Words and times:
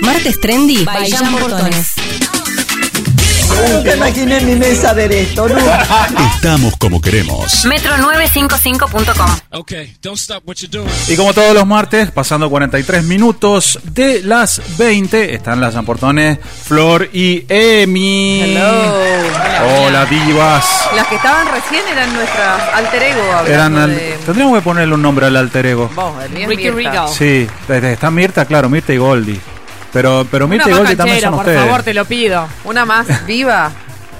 Martes 0.00 0.40
Trendy, 0.40 0.84
Jan 0.84 1.32
Portones. 1.36 1.92
Nunca 3.72 3.94
imaginé 3.94 4.38
en 4.38 4.46
mi 4.46 4.56
mesa 4.56 4.92
ver 4.94 5.12
esto, 5.12 5.48
¿no? 5.48 5.56
Estamos 6.34 6.76
como 6.76 7.00
queremos. 7.00 7.64
Metro955.com. 7.64 9.30
Okay, 9.52 9.96
don't 10.02 10.18
stop 10.18 10.42
what 10.46 10.56
you're 10.56 10.68
doing. 10.76 10.90
Y 11.08 11.16
como 11.16 11.32
todos 11.32 11.54
los 11.54 11.64
martes, 11.64 12.10
pasando 12.10 12.50
43 12.50 13.04
minutos 13.04 13.78
de 13.84 14.22
las 14.24 14.60
20, 14.76 15.34
están 15.34 15.60
las 15.60 15.74
Zamportones, 15.74 16.38
Flor 16.64 17.08
y 17.12 17.44
Emi. 17.48 18.40
Hello. 18.42 19.86
Hola, 19.86 20.04
divas. 20.06 20.88
Las 20.96 21.06
que 21.06 21.14
estaban 21.14 21.46
recién 21.48 21.82
eran 21.92 22.12
nuestras 22.12 22.60
alter 22.74 23.02
ego. 23.04 23.22
Eran 23.46 23.78
al- 23.78 23.94
de- 23.94 24.18
Tendríamos 24.26 24.58
que 24.58 24.62
ponerle 24.62 24.94
un 24.94 25.02
nombre 25.02 25.26
al 25.26 25.36
alter 25.36 25.66
ego. 25.66 25.88
Vos, 25.94 26.12
el 26.24 26.44
Ricky 26.46 26.70
Mirta. 26.72 27.06
Sí, 27.08 27.46
desde- 27.68 27.92
está 27.92 28.10
Mirta, 28.10 28.44
claro, 28.46 28.68
Mirta 28.68 28.92
y 28.92 28.96
Goldie. 28.98 29.40
Pero, 29.94 30.26
pero 30.30 30.46
y 30.52 30.58
más 30.58 30.68
Goldie 30.68 30.96
también 30.96 31.20
son 31.20 31.30
por 31.30 31.40
ustedes. 31.40 31.60
favor, 31.60 31.82
te 31.84 31.94
lo 31.94 32.04
pido. 32.04 32.46
Una 32.64 32.84
más 32.84 33.24
viva. 33.26 33.70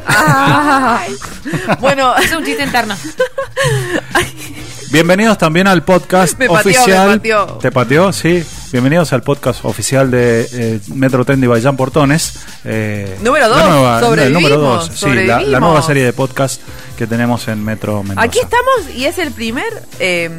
Ah. 0.06 1.02
bueno, 1.80 2.14
Es 2.16 2.32
un 2.32 2.44
chiste 2.44 2.62
interno. 2.62 2.96
Bienvenidos 4.92 5.36
también 5.38 5.66
al 5.66 5.82
podcast 5.82 6.38
Me 6.38 6.46
pateó, 6.46 6.70
oficial. 6.70 7.08
me 7.08 7.16
pateó. 7.16 7.46
¿Te 7.60 7.72
pateó? 7.72 8.12
Sí. 8.12 8.44
Bienvenidos 8.70 9.12
al 9.12 9.22
podcast 9.22 9.64
oficial 9.64 10.10
de 10.10 10.48
eh, 10.52 10.80
Metro 10.94 11.24
Tendi 11.24 11.48
by 11.48 11.60
Jan 11.60 11.76
Portones. 11.76 12.34
Eh, 12.64 13.18
Número 13.20 13.48
la 13.48 13.56
dos, 13.56 13.68
nueva- 13.68 13.98
el 13.98 14.04
sobrevivimos, 14.04 14.42
número 14.42 14.60
dos, 14.60 14.90
sí, 14.94 15.06
la, 15.26 15.58
nueva 15.60 15.82
serie 15.82 16.04
de 16.04 16.12
podcast 16.12 16.60
que 16.96 17.08
tenemos 17.08 17.48
en 17.48 17.64
Metro 17.64 18.02
Mendoza. 18.04 18.22
aquí 18.22 18.38
estamos 18.38 18.94
y 18.96 19.06
es 19.06 19.18
el 19.18 19.32
primer 19.32 19.66
eh, 19.98 20.30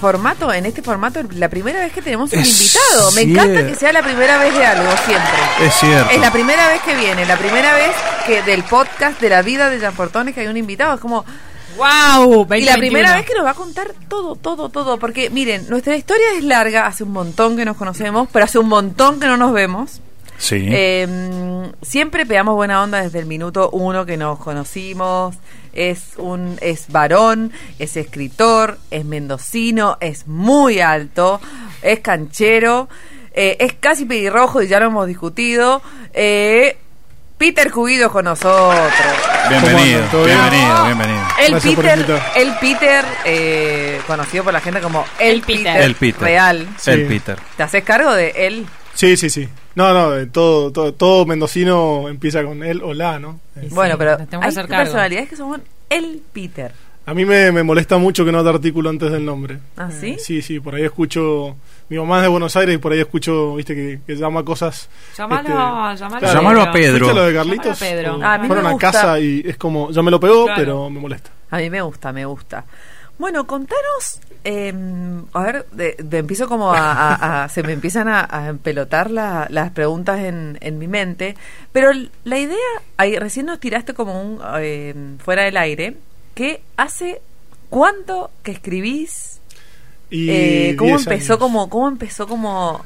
formato, 0.00 0.52
en 0.52 0.66
este 0.66 0.82
formato, 0.82 1.20
la 1.34 1.48
primera 1.48 1.80
vez 1.80 1.92
que 1.92 2.02
tenemos 2.02 2.32
un 2.32 2.38
Es 2.38 2.60
invitado. 2.60 3.12
Me 3.12 3.22
encanta 3.22 3.66
que 3.66 3.74
sea 3.74 3.92
la 3.92 4.02
primera 4.02 4.38
vez 4.38 4.54
de 4.54 4.64
algo, 4.64 4.90
siempre. 5.04 5.66
Es 5.66 5.74
cierto. 5.74 6.10
Es 6.10 6.20
la 6.20 6.32
primera 6.32 6.68
vez 6.68 6.80
que 6.82 6.94
viene, 6.94 7.26
la 7.26 7.36
primera 7.36 7.74
vez 7.74 7.90
que 8.26 8.42
del 8.42 8.64
podcast 8.64 9.20
de 9.20 9.28
la 9.28 9.42
vida 9.42 9.70
de 9.70 9.78
Jan 9.78 9.94
Portones 9.94 10.34
que 10.34 10.40
hay 10.40 10.46
un 10.48 10.56
invitado. 10.56 10.94
Es 10.94 11.00
como, 11.00 11.24
¡Wow! 11.76 12.46
Y 12.54 12.62
la 12.62 12.76
primera 12.76 13.14
vez 13.14 13.24
que 13.24 13.34
nos 13.34 13.44
va 13.44 13.50
a 13.50 13.54
contar 13.54 13.94
todo, 14.08 14.34
todo, 14.36 14.68
todo. 14.68 14.98
Porque 14.98 15.30
miren, 15.30 15.66
nuestra 15.68 15.96
historia 15.96 16.34
es 16.36 16.44
larga, 16.44 16.86
hace 16.86 17.04
un 17.04 17.12
montón 17.12 17.56
que 17.56 17.64
nos 17.64 17.76
conocemos, 17.76 18.28
pero 18.32 18.44
hace 18.44 18.58
un 18.58 18.68
montón 18.68 19.20
que 19.20 19.26
no 19.26 19.36
nos 19.36 19.52
vemos. 19.52 20.00
Sí. 20.40 20.66
Eh, 20.70 21.70
siempre 21.82 22.24
pegamos 22.24 22.54
buena 22.54 22.82
onda 22.82 23.02
desde 23.02 23.18
el 23.18 23.26
minuto 23.26 23.68
uno 23.70 24.06
que 24.06 24.16
nos 24.16 24.38
conocimos. 24.38 25.36
Es 25.72 26.14
un 26.16 26.56
es 26.60 26.86
varón, 26.88 27.52
es 27.78 27.96
escritor, 27.96 28.78
es 28.90 29.04
mendocino, 29.04 29.98
es 30.00 30.26
muy 30.26 30.80
alto, 30.80 31.40
es 31.82 32.00
canchero, 32.00 32.88
eh, 33.34 33.56
es 33.60 33.74
casi 33.74 34.04
pelirrojo 34.06 34.62
y 34.62 34.66
ya 34.66 34.80
lo 34.80 34.86
hemos 34.86 35.06
discutido. 35.06 35.82
Eh, 36.12 36.76
Peter 37.38 37.70
Cubido 37.70 38.10
con 38.10 38.24
nosotros. 38.24 38.92
bienvenido, 39.48 40.24
bienvenido, 40.24 40.84
bienvenido. 40.86 41.22
El 41.38 41.50
Gracias 41.52 41.74
Peter, 41.74 42.22
el 42.36 42.54
Peter 42.60 43.04
eh, 43.24 44.00
conocido 44.06 44.44
por 44.44 44.52
la 44.52 44.60
gente 44.60 44.80
como 44.80 45.04
el, 45.18 45.36
El 45.36 45.42
Peter. 45.42 45.64
Peter, 45.64 45.82
El 45.82 45.94
Peter. 45.94 46.20
real. 46.22 46.68
Sí. 46.78 46.90
El 46.90 47.06
Peter. 47.06 47.38
¿Te 47.56 47.62
haces 47.62 47.84
cargo 47.84 48.12
de 48.12 48.30
él? 48.46 48.66
Sí, 49.00 49.16
sí, 49.16 49.30
sí. 49.30 49.48
No, 49.76 49.94
no, 49.94 50.14
eh, 50.14 50.26
todo, 50.26 50.70
todo, 50.72 50.92
todo 50.92 51.24
mendocino 51.24 52.06
empieza 52.10 52.44
con 52.44 52.62
él 52.62 52.82
o 52.82 52.92
la, 52.92 53.18
¿no? 53.18 53.40
Eh, 53.56 53.68
bueno, 53.70 53.96
pero 53.96 54.18
que 54.18 54.36
hay 54.36 54.54
personalidades 54.66 55.26
que 55.30 55.36
son 55.36 55.62
el 55.88 56.20
Peter. 56.34 56.70
A 57.06 57.14
mí 57.14 57.24
me, 57.24 57.50
me 57.50 57.62
molesta 57.62 57.96
mucho 57.96 58.26
que 58.26 58.30
no 58.30 58.42
te 58.44 58.50
artículo 58.50 58.90
antes 58.90 59.10
del 59.10 59.24
nombre. 59.24 59.58
¿Ah, 59.78 59.88
sí? 59.90 60.10
Eh, 60.10 60.18
sí, 60.18 60.42
sí, 60.42 60.60
por 60.60 60.74
ahí 60.74 60.84
escucho. 60.84 61.56
Mi 61.88 61.96
mamá 61.96 62.18
es 62.18 62.22
de 62.24 62.28
Buenos 62.28 62.54
Aires 62.56 62.74
y 62.74 62.78
por 62.78 62.92
ahí 62.92 63.00
escucho, 63.00 63.54
viste, 63.54 63.74
que, 63.74 64.00
que 64.06 64.16
llama 64.16 64.44
cosas. 64.44 64.90
Llamalo, 65.16 65.48
este, 65.48 66.04
llamalo, 66.04 66.18
claro. 66.18 66.34
Llamalo 66.34 66.60
a 66.60 66.70
Pedro. 66.70 67.06
¿Viste 67.06 67.14
lo 67.14 67.24
de 67.24 67.32
Llamalo 67.32 67.56
Carlitos? 67.56 67.82
a 67.82 67.84
Pedro. 67.86 68.18
Ah, 68.22 68.34
a 68.34 68.36
mí 68.36 68.42
me 68.42 68.48
Fueron 68.48 68.66
a 68.66 68.76
casa 68.76 69.18
y 69.18 69.42
es 69.46 69.56
como. 69.56 69.90
Ya 69.92 70.02
me 70.02 70.10
lo 70.10 70.20
pegó, 70.20 70.44
Claro. 70.44 70.60
pero 70.60 70.90
me 70.90 71.00
molesta. 71.00 71.30
A 71.50 71.56
mí 71.56 71.70
me 71.70 71.80
gusta, 71.80 72.12
me 72.12 72.26
gusta. 72.26 72.66
Bueno, 73.20 73.46
contanos, 73.46 74.20
eh, 74.44 74.72
a 75.34 75.42
ver, 75.42 75.66
de, 75.72 75.94
de- 76.02 76.18
empiezo 76.18 76.48
como 76.48 76.72
a, 76.72 76.90
a- 76.92 77.44
a- 77.44 77.48
se 77.50 77.62
me 77.62 77.72
empiezan 77.74 78.08
a, 78.08 78.48
empelotar 78.48 79.10
la- 79.10 79.46
las 79.50 79.70
preguntas 79.72 80.20
en, 80.20 80.56
en 80.62 80.78
mi 80.78 80.88
mente, 80.88 81.36
pero 81.70 81.90
la 82.24 82.38
idea, 82.38 82.56
ahí 82.96 83.16
recién 83.18 83.44
nos 83.46 83.60
tiraste 83.60 83.92
como 83.94 84.20
un 84.22 84.40
eh, 84.58 84.94
fuera 85.22 85.42
del 85.44 85.56
aire, 85.58 85.96
que 86.34 86.62
hace 86.78 87.20
cuánto 87.68 88.30
que 88.42 88.52
escribís, 88.52 89.40
Y 90.08 90.30
eh, 90.30 90.76
cómo 90.78 90.96
10 90.96 91.02
empezó 91.06 91.34
años. 91.34 91.40
como, 91.40 91.68
cómo 91.68 91.88
empezó 91.88 92.26
como 92.26 92.82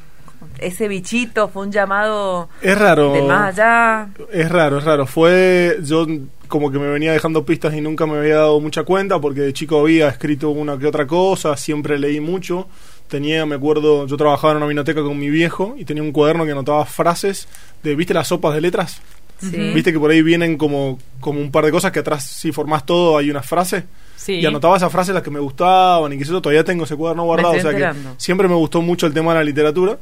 ese 0.58 0.88
bichito, 0.88 1.48
fue 1.48 1.62
un 1.62 1.72
llamado 1.72 2.48
Es 2.60 2.76
raro. 2.76 3.12
de 3.12 3.22
más 3.22 3.56
allá. 3.56 4.08
Es 4.32 4.50
raro, 4.50 4.78
es 4.78 4.84
raro. 4.84 5.06
Fue. 5.06 5.78
Yo 5.82 6.06
como 6.54 6.70
que 6.70 6.78
me 6.78 6.86
venía 6.86 7.12
dejando 7.12 7.44
pistas 7.44 7.74
y 7.74 7.80
nunca 7.80 8.06
me 8.06 8.16
había 8.16 8.36
dado 8.36 8.60
mucha 8.60 8.84
cuenta 8.84 9.20
porque 9.20 9.40
de 9.40 9.52
chico 9.52 9.80
había 9.80 10.08
escrito 10.08 10.50
una 10.50 10.78
que 10.78 10.86
otra 10.86 11.04
cosa, 11.04 11.56
siempre 11.56 11.98
leí 11.98 12.20
mucho. 12.20 12.68
Tenía, 13.08 13.44
me 13.44 13.56
acuerdo, 13.56 14.06
yo 14.06 14.16
trabajaba 14.16 14.52
en 14.52 14.58
una 14.58 14.66
biblioteca 14.66 15.02
con 15.02 15.18
mi 15.18 15.30
viejo 15.30 15.74
y 15.76 15.84
tenía 15.84 16.04
un 16.04 16.12
cuaderno 16.12 16.44
que 16.44 16.52
anotaba 16.52 16.86
frases 16.86 17.48
de, 17.82 17.96
¿viste 17.96 18.14
las 18.14 18.28
sopas 18.28 18.54
de 18.54 18.60
letras? 18.60 19.02
Sí. 19.40 19.56
¿Viste 19.74 19.92
que 19.92 19.98
por 19.98 20.12
ahí 20.12 20.22
vienen 20.22 20.56
como, 20.56 21.00
como 21.18 21.40
un 21.40 21.50
par 21.50 21.64
de 21.64 21.72
cosas 21.72 21.90
que 21.90 21.98
atrás, 21.98 22.22
si 22.24 22.52
formás 22.52 22.86
todo, 22.86 23.18
hay 23.18 23.30
una 23.30 23.42
frase? 23.42 23.86
Sí. 24.14 24.34
Y 24.34 24.46
anotaba 24.46 24.76
esas 24.76 24.92
frases 24.92 25.12
las 25.12 25.24
que 25.24 25.32
me 25.32 25.40
gustaban 25.40 26.12
y 26.12 26.18
que 26.18 26.22
eso 26.22 26.40
todavía 26.40 26.62
tengo 26.62 26.84
ese 26.84 26.94
cuaderno 26.94 27.24
guardado. 27.24 27.54
O 27.54 27.60
sea 27.60 27.74
que 27.74 27.98
siempre 28.16 28.46
me 28.46 28.54
gustó 28.54 28.80
mucho 28.80 29.08
el 29.08 29.12
tema 29.12 29.32
de 29.32 29.40
la 29.40 29.44
literatura. 29.44 29.98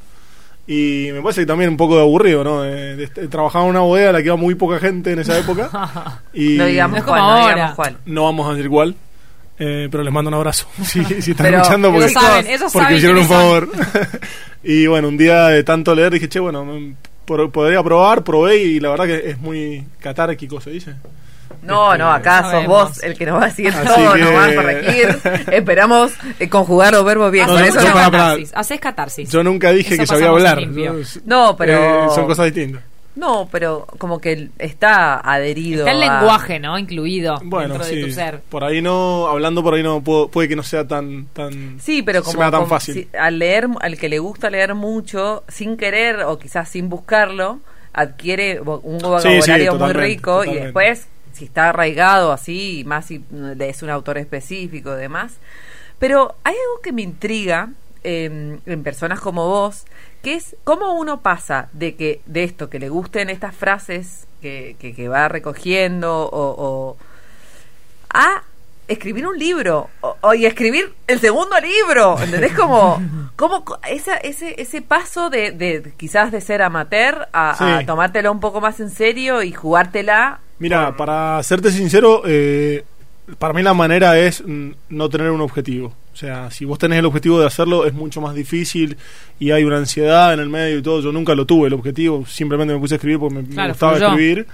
Y 0.73 1.11
me 1.13 1.21
parece 1.21 1.43
que 1.43 1.47
también 1.47 1.71
un 1.71 1.77
poco 1.77 1.97
de 1.97 2.03
aburrido, 2.03 2.45
¿no? 2.45 2.63
De, 2.63 2.97
de- 2.97 3.07
de- 3.09 3.29
trabajaba 3.29 3.65
en 3.65 3.71
una 3.71 3.81
bodega 3.81 4.07
en 4.09 4.13
la 4.15 4.19
que 4.21 4.27
iba 4.27 4.37
muy 4.37 4.55
poca 4.55 4.79
gente 4.79 5.13
en 5.13 5.19
esa 5.19 5.37
época. 5.39 5.69
y 6.33 6.57
No 6.57 6.67
digamos 6.67 7.03
cuál, 7.03 7.21
no 7.21 7.31
ahora. 7.31 7.55
digamos 7.55 7.75
cuál. 7.77 7.97
no 8.07 8.25
vamos 8.25 8.47
a 8.51 8.55
decir 8.55 8.71
cuál. 8.71 8.95
eh, 9.59 9.89
pero 9.91 10.03
les 10.03 10.13
mando 10.13 10.29
un 10.29 10.35
abrazo. 10.35 10.67
Si, 10.85 11.05
si 11.21 11.33
están 11.33 11.47
Pero- 11.47 11.59
escuchando, 11.59 11.93
porque, 11.93 12.09
saben, 12.09 12.47
porque 12.73 12.95
hicieron 12.97 13.19
un 13.19 13.27
favor. 13.27 13.69
y 14.65 14.87
bueno, 14.87 15.09
un 15.09 15.17
día 15.19 15.49
de 15.49 15.63
tanto 15.65 15.95
leer 15.95 16.13
dije, 16.13 16.29
che, 16.29 16.41
bueno, 16.41 16.65
mm, 16.65 16.95
por- 17.27 17.51
podría 17.51 17.83
probar, 17.83 18.23
probé 18.25 18.57
y 18.63 18.81
la 18.81 18.91
verdad 18.91 19.07
que 19.07 19.31
es 19.31 19.39
muy 19.39 19.85
catárquico, 20.01 20.61
se 20.61 20.71
dice. 20.71 20.95
No, 21.63 21.97
no, 21.97 22.11
acá 22.11 22.51
sos 22.51 22.67
vos 22.67 23.03
el 23.03 23.17
que 23.17 23.25
nos 23.27 23.41
va 23.41 23.45
a 23.45 23.49
decir 23.49 23.69
Así 23.69 23.87
todo, 23.87 24.15
que- 24.15 24.21
nos 24.21 24.35
va 24.35 24.45
a 24.47 24.55
corregir. 24.55 25.19
Esperamos 25.53 26.13
eh, 26.41 26.49
conjugar 26.49 26.93
los 26.93 27.05
verbos 27.05 27.31
bien. 27.31 27.47
No, 27.47 27.53
Con 27.53 27.63
no, 27.63 27.67
eso 27.69 27.81
no, 27.81 27.87
no- 27.89 27.93
para- 27.95 28.11
para- 28.11 28.23
catarsis. 28.25 28.53
Haces 28.55 28.81
catarsis. 28.81 29.31
Yo 29.31 29.45
nunca 29.45 29.71
dije 29.71 29.95
Eso 29.95 30.03
que 30.03 30.07
sabía 30.07 30.29
hablar. 30.29 30.59
limpio. 30.59 30.97
No, 31.25 31.57
pero- 31.57 32.07
eh, 32.07 32.09
son 32.15 32.27
cosas 32.27 32.47
distintas. 32.47 32.83
No, 33.15 33.47
pero 33.53 33.87
como 33.99 34.19
que 34.21 34.49
está 34.59 35.17
adherido. 35.21 35.81
Está 35.87 35.91
el 35.93 36.03
a- 36.03 36.15
lenguaje, 36.19 36.59
¿no? 36.59 36.79
Incluido 36.79 37.39
Bueno, 37.45 37.75
dentro 37.75 37.85
sí. 37.85 37.97
de 37.97 38.05
tu 38.07 38.11
ser. 38.13 38.41
Por 38.49 38.65
ahí 38.65 38.81
no, 38.81 39.27
hablando 39.29 39.63
por 39.63 39.75
ahí 39.75 39.83
no, 39.83 40.01
puedo- 40.03 40.29
puede 40.29 40.49
que 40.49 40.57
no 40.57 40.63
sea 40.63 40.89
tan. 40.89 41.27
tan 41.35 41.79
Sí, 41.79 42.03
pero 42.03 42.21
se 42.21 42.25
como, 42.25 42.39
me 42.39 42.45
da 42.47 42.51
tan 42.53 42.61
como 42.61 42.71
fácil. 42.71 42.95
si- 42.95 43.09
al 43.17 43.39
leer, 43.39 43.69
al 43.83 43.99
que 43.99 44.09
le 44.09 44.19
gusta 44.19 44.49
leer 44.49 44.75
mucho, 44.75 45.45
sin 45.47 45.77
querer 45.77 46.23
o 46.23 46.39
quizás 46.39 46.71
sin 46.71 46.89
buscarlo, 46.89 47.61
adquiere 47.93 48.59
un 48.63 48.99
sí, 48.99 49.05
vocabulario 49.05 49.73
muy 49.73 49.79
totalmente, 49.79 50.01
rico 50.01 50.45
y 50.47 50.55
después, 50.55 51.07
si 51.33 51.45
está 51.47 51.69
arraigado 51.71 52.33
así, 52.33 52.81
y 52.81 52.85
más 52.85 53.07
si 53.07 53.25
es 53.61 53.83
un 53.83 53.91
autor 53.91 54.19
específico 54.19 54.95
y 54.95 55.01
demás. 55.01 55.35
Pero 55.99 56.35
hay 56.45 56.55
algo 56.55 56.83
que 56.83 56.93
me 56.93 57.03
intriga 57.03 57.69
eh, 58.05 58.59
en 58.67 58.83
personas 58.83 59.21
como 59.21 59.47
vos, 59.49 59.85
que 60.23 60.35
es 60.35 60.57
cómo 60.65 60.93
uno 60.95 61.21
pasa 61.21 61.69
de 61.73 61.95
que 61.95 62.21
de 62.27 62.45
esto, 62.45 62.69
que 62.71 62.79
le 62.79 62.89
gusten 62.89 63.31
estas 63.31 63.55
frases 63.55 64.27
que, 64.41 64.77
que, 64.81 64.95
que 64.95 65.09
va 65.09 65.29
recogiendo 65.29 66.29
o, 66.29 66.55
o 66.59 66.97
a 68.13 68.43
escribir 68.89 69.27
un 69.27 69.39
libro 69.39 69.89
o, 70.01 70.17
o- 70.21 70.35
y 70.35 70.45
escribir 70.45 70.93
el 71.07 71.21
segundo 71.21 71.57
libro 71.61 72.21
¿entendés? 72.21 72.53
como, 72.53 73.01
como 73.37 73.65
co- 73.65 73.79
esa, 73.89 74.17
ese, 74.17 74.61
ese 74.61 74.83
paso 74.83 75.31
de, 75.31 75.53
de 75.53 75.93
quizás 75.97 76.31
de 76.33 76.41
ser 76.41 76.63
amateur 76.63 77.29
a, 77.33 77.55
tomártelo 77.87 78.31
un 78.33 78.41
poco 78.41 78.61
más 78.61 78.81
en 78.81 78.91
serio 78.91 79.43
y 79.43 79.53
jugártela 79.53 80.41
Mira, 80.63 80.97
para 80.97 81.43
serte 81.43 81.73
sincero, 81.73 82.23
eh, 82.25 82.85
para 83.41 83.53
mí 83.53 83.65
la 83.65 83.75
manera 83.75 84.17
es 84.17 84.45
mm, 84.47 84.71
no 84.91 85.09
tener 85.09 85.33
un 85.33 85.41
objetivo. 85.41 85.93
O 86.13 86.17
sea, 86.17 86.53
si 86.53 86.65
vos 86.65 86.79
tenés 86.79 87.01
el 87.01 87.05
objetivo 87.05 87.41
de 87.41 87.49
hacerlo, 87.49 87.85
es 87.85 87.93
mucho 87.93 88.21
más 88.21 88.33
difícil 88.33 88.97
y 89.41 89.51
hay 89.51 89.65
una 89.65 89.79
ansiedad 89.79 90.33
en 90.33 90.39
el 90.39 90.49
medio 90.49 90.79
y 90.79 90.83
todo. 90.83 91.01
Yo 91.01 91.11
nunca 91.11 91.35
lo 91.35 91.47
tuve, 91.47 91.67
el 91.67 91.73
objetivo. 91.73 92.25
Simplemente 92.27 92.73
me 92.75 92.79
puse 92.79 92.95
a 92.95 92.99
escribir 92.99 93.19
porque 93.19 93.35
me, 93.35 93.69
gustaba 93.71 93.99
escribir. 93.99 94.47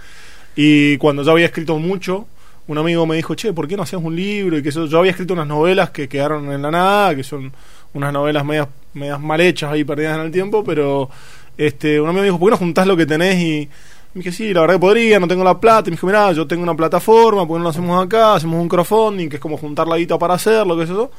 Y 0.57 0.97
cuando 0.97 1.23
yo 1.23 1.33
había 1.33 1.45
escrito 1.45 1.79
mucho, 1.79 2.27
un 2.69 2.79
amigo 2.79 3.05
me 3.05 3.17
dijo, 3.17 3.35
che, 3.35 3.53
¿por 3.53 3.69
qué 3.69 3.77
no 3.77 3.83
hacías 3.83 4.01
un 4.03 4.17
libro? 4.17 4.57
Y 4.57 4.63
que 4.63 4.71
eso, 4.71 4.87
yo 4.87 5.01
había 5.01 5.11
escrito 5.11 5.35
unas 5.35 5.47
novelas 5.47 5.91
que 5.91 6.09
quedaron 6.09 6.51
en 6.51 6.63
la 6.63 6.71
nada, 6.71 7.15
que 7.15 7.23
son 7.23 7.53
unas 7.93 8.15
novelas 8.15 8.47
medias, 8.47 8.69
medias 8.95 9.21
mal 9.21 9.43
hechas 9.43 9.73
ahí 9.73 9.85
perdidas 9.85 10.17
en 10.19 10.25
el 10.25 10.33
tiempo, 10.33 10.65
pero 10.65 11.11
este, 11.59 12.01
un 12.01 12.09
amigo 12.09 12.23
me 12.23 12.27
dijo, 12.29 12.39
¿por 12.39 12.49
qué 12.49 12.53
no 12.53 12.57
juntás 12.57 12.87
lo 12.87 12.97
que 12.97 13.05
tenés 13.05 13.39
y 13.39 13.69
me 14.15 14.23
dije, 14.23 14.33
sí, 14.33 14.53
la 14.55 14.63
verdad 14.63 14.75
que 14.77 14.81
podría, 14.81 15.21
no 15.21 15.29
tengo 15.29 15.45
la 15.45 15.59
plata. 15.61 15.89
Y 15.89 15.91
me 15.93 15.97
dijo, 15.97 16.07
mirá, 16.07 16.33
yo 16.33 16.47
tengo 16.47 16.63
una 16.63 16.75
plataforma, 16.75 17.47
¿por 17.47 17.57
qué 17.57 17.59
no 17.59 17.65
lo 17.65 17.71
hacemos 17.71 18.05
acá? 18.05 18.35
Hacemos 18.35 18.61
un 18.61 18.69
crowdfunding, 18.69 19.29
que 19.29 19.37
es 19.37 19.43
como 19.43 19.57
juntar 19.57 19.87
la 19.87 19.97
guita 19.99 20.19
para 20.19 20.35
hacerlo, 20.35 20.77
qué 20.79 20.87
sé 20.87 20.93
yo. 20.93 21.11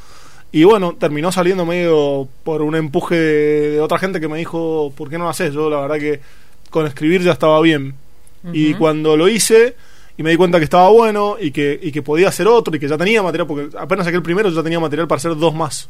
Y 0.51 0.63
bueno, 0.63 0.95
terminó 0.99 1.31
saliendo 1.31 1.65
medio 1.65 2.27
por 2.43 2.61
un 2.63 2.75
empuje 2.75 3.15
de, 3.15 3.69
de 3.71 3.81
otra 3.81 3.99
gente 3.99 4.19
que 4.19 4.27
me 4.27 4.39
dijo, 4.39 4.91
¿por 4.97 5.09
qué 5.09 5.17
no 5.17 5.25
lo 5.25 5.29
haces? 5.29 5.53
Yo 5.53 5.69
la 5.69 5.81
verdad 5.81 5.97
que 5.99 6.19
con 6.71 6.87
escribir 6.87 7.21
ya 7.21 7.31
estaba 7.33 7.61
bien. 7.61 7.93
Y 8.53 8.73
cuando 8.73 9.15
lo 9.17 9.27
hice 9.27 9.75
y 10.17 10.23
me 10.23 10.31
di 10.31 10.37
cuenta 10.37 10.57
que 10.57 10.63
estaba 10.63 10.89
bueno 10.89 11.35
y 11.39 11.51
que, 11.51 11.77
y 11.81 11.91
que 11.91 12.01
podía 12.01 12.29
hacer 12.29 12.47
otro 12.47 12.75
y 12.75 12.79
que 12.79 12.87
ya 12.87 12.97
tenía 12.97 13.21
material, 13.21 13.47
porque 13.47 13.77
apenas 13.77 14.05
saqué 14.05 14.17
el 14.17 14.23
primero 14.23 14.49
ya 14.49 14.63
tenía 14.63 14.79
material 14.79 15.07
para 15.07 15.17
hacer 15.17 15.35
dos 15.37 15.53
más. 15.53 15.87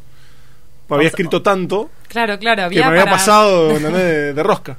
Había 0.88 1.06
escrito 1.08 1.40
tanto 1.40 1.88
Claro, 2.08 2.36
claro. 2.38 2.62
que 2.62 2.64
Había 2.64 2.80
me 2.82 2.90
había 2.90 3.04
para- 3.04 3.16
pasado 3.16 3.68
de 3.78 4.42
rosca. 4.42 4.76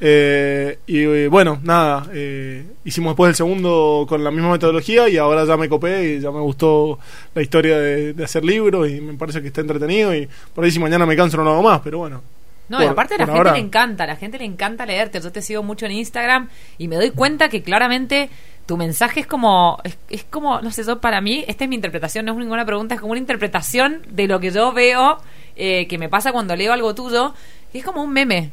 Eh, 0.00 0.78
y 0.86 1.00
eh, 1.02 1.28
bueno, 1.28 1.58
nada, 1.62 2.06
eh, 2.12 2.64
hicimos 2.84 3.10
después 3.12 3.30
el 3.30 3.34
segundo 3.34 4.06
con 4.08 4.22
la 4.22 4.30
misma 4.30 4.52
metodología 4.52 5.08
y 5.08 5.16
ahora 5.16 5.44
ya 5.44 5.56
me 5.56 5.68
copé 5.68 6.14
y 6.16 6.20
ya 6.20 6.30
me 6.30 6.40
gustó 6.40 6.98
la 7.34 7.42
historia 7.42 7.78
de, 7.78 8.12
de 8.14 8.24
hacer 8.24 8.44
libros 8.44 8.88
y 8.88 9.00
me 9.00 9.14
parece 9.14 9.40
que 9.42 9.48
está 9.48 9.60
entretenido 9.60 10.14
y 10.14 10.28
por 10.54 10.64
ahí 10.64 10.70
si 10.70 10.78
mañana 10.78 11.04
me 11.04 11.16
canso 11.16 11.36
no 11.38 11.44
lo 11.44 11.50
hago 11.52 11.62
más, 11.62 11.80
pero 11.80 11.98
bueno. 11.98 12.22
No, 12.68 12.82
y 12.82 12.86
aparte 12.86 13.14
a 13.14 13.18
la 13.18 13.24
gente 13.24 13.38
ahora- 13.38 13.52
le 13.54 13.58
encanta, 13.60 14.04
a 14.04 14.06
la 14.06 14.16
gente 14.16 14.38
le 14.38 14.44
encanta 14.44 14.84
leerte. 14.84 15.20
Yo 15.22 15.32
te 15.32 15.40
sigo 15.40 15.62
mucho 15.62 15.86
en 15.86 15.92
Instagram 15.92 16.48
y 16.76 16.86
me 16.86 16.96
doy 16.96 17.10
cuenta 17.12 17.48
que 17.48 17.62
claramente 17.62 18.28
tu 18.66 18.76
mensaje 18.76 19.20
es 19.20 19.26
como, 19.26 19.78
es, 19.84 19.96
es 20.10 20.24
como, 20.24 20.60
no 20.60 20.70
sé, 20.70 20.84
yo 20.84 21.00
para 21.00 21.22
mí, 21.22 21.44
esta 21.48 21.64
es 21.64 21.70
mi 21.70 21.76
interpretación, 21.76 22.26
no 22.26 22.32
es 22.32 22.38
ninguna 22.38 22.66
pregunta, 22.66 22.94
es 22.94 23.00
como 23.00 23.12
una 23.12 23.20
interpretación 23.20 24.02
de 24.10 24.26
lo 24.28 24.38
que 24.38 24.50
yo 24.50 24.72
veo, 24.74 25.16
eh, 25.56 25.86
que 25.88 25.96
me 25.96 26.10
pasa 26.10 26.30
cuando 26.30 26.54
leo 26.54 26.74
algo 26.74 26.94
tuyo, 26.94 27.32
que 27.72 27.78
es 27.78 27.84
como 27.86 28.02
un 28.02 28.12
meme. 28.12 28.50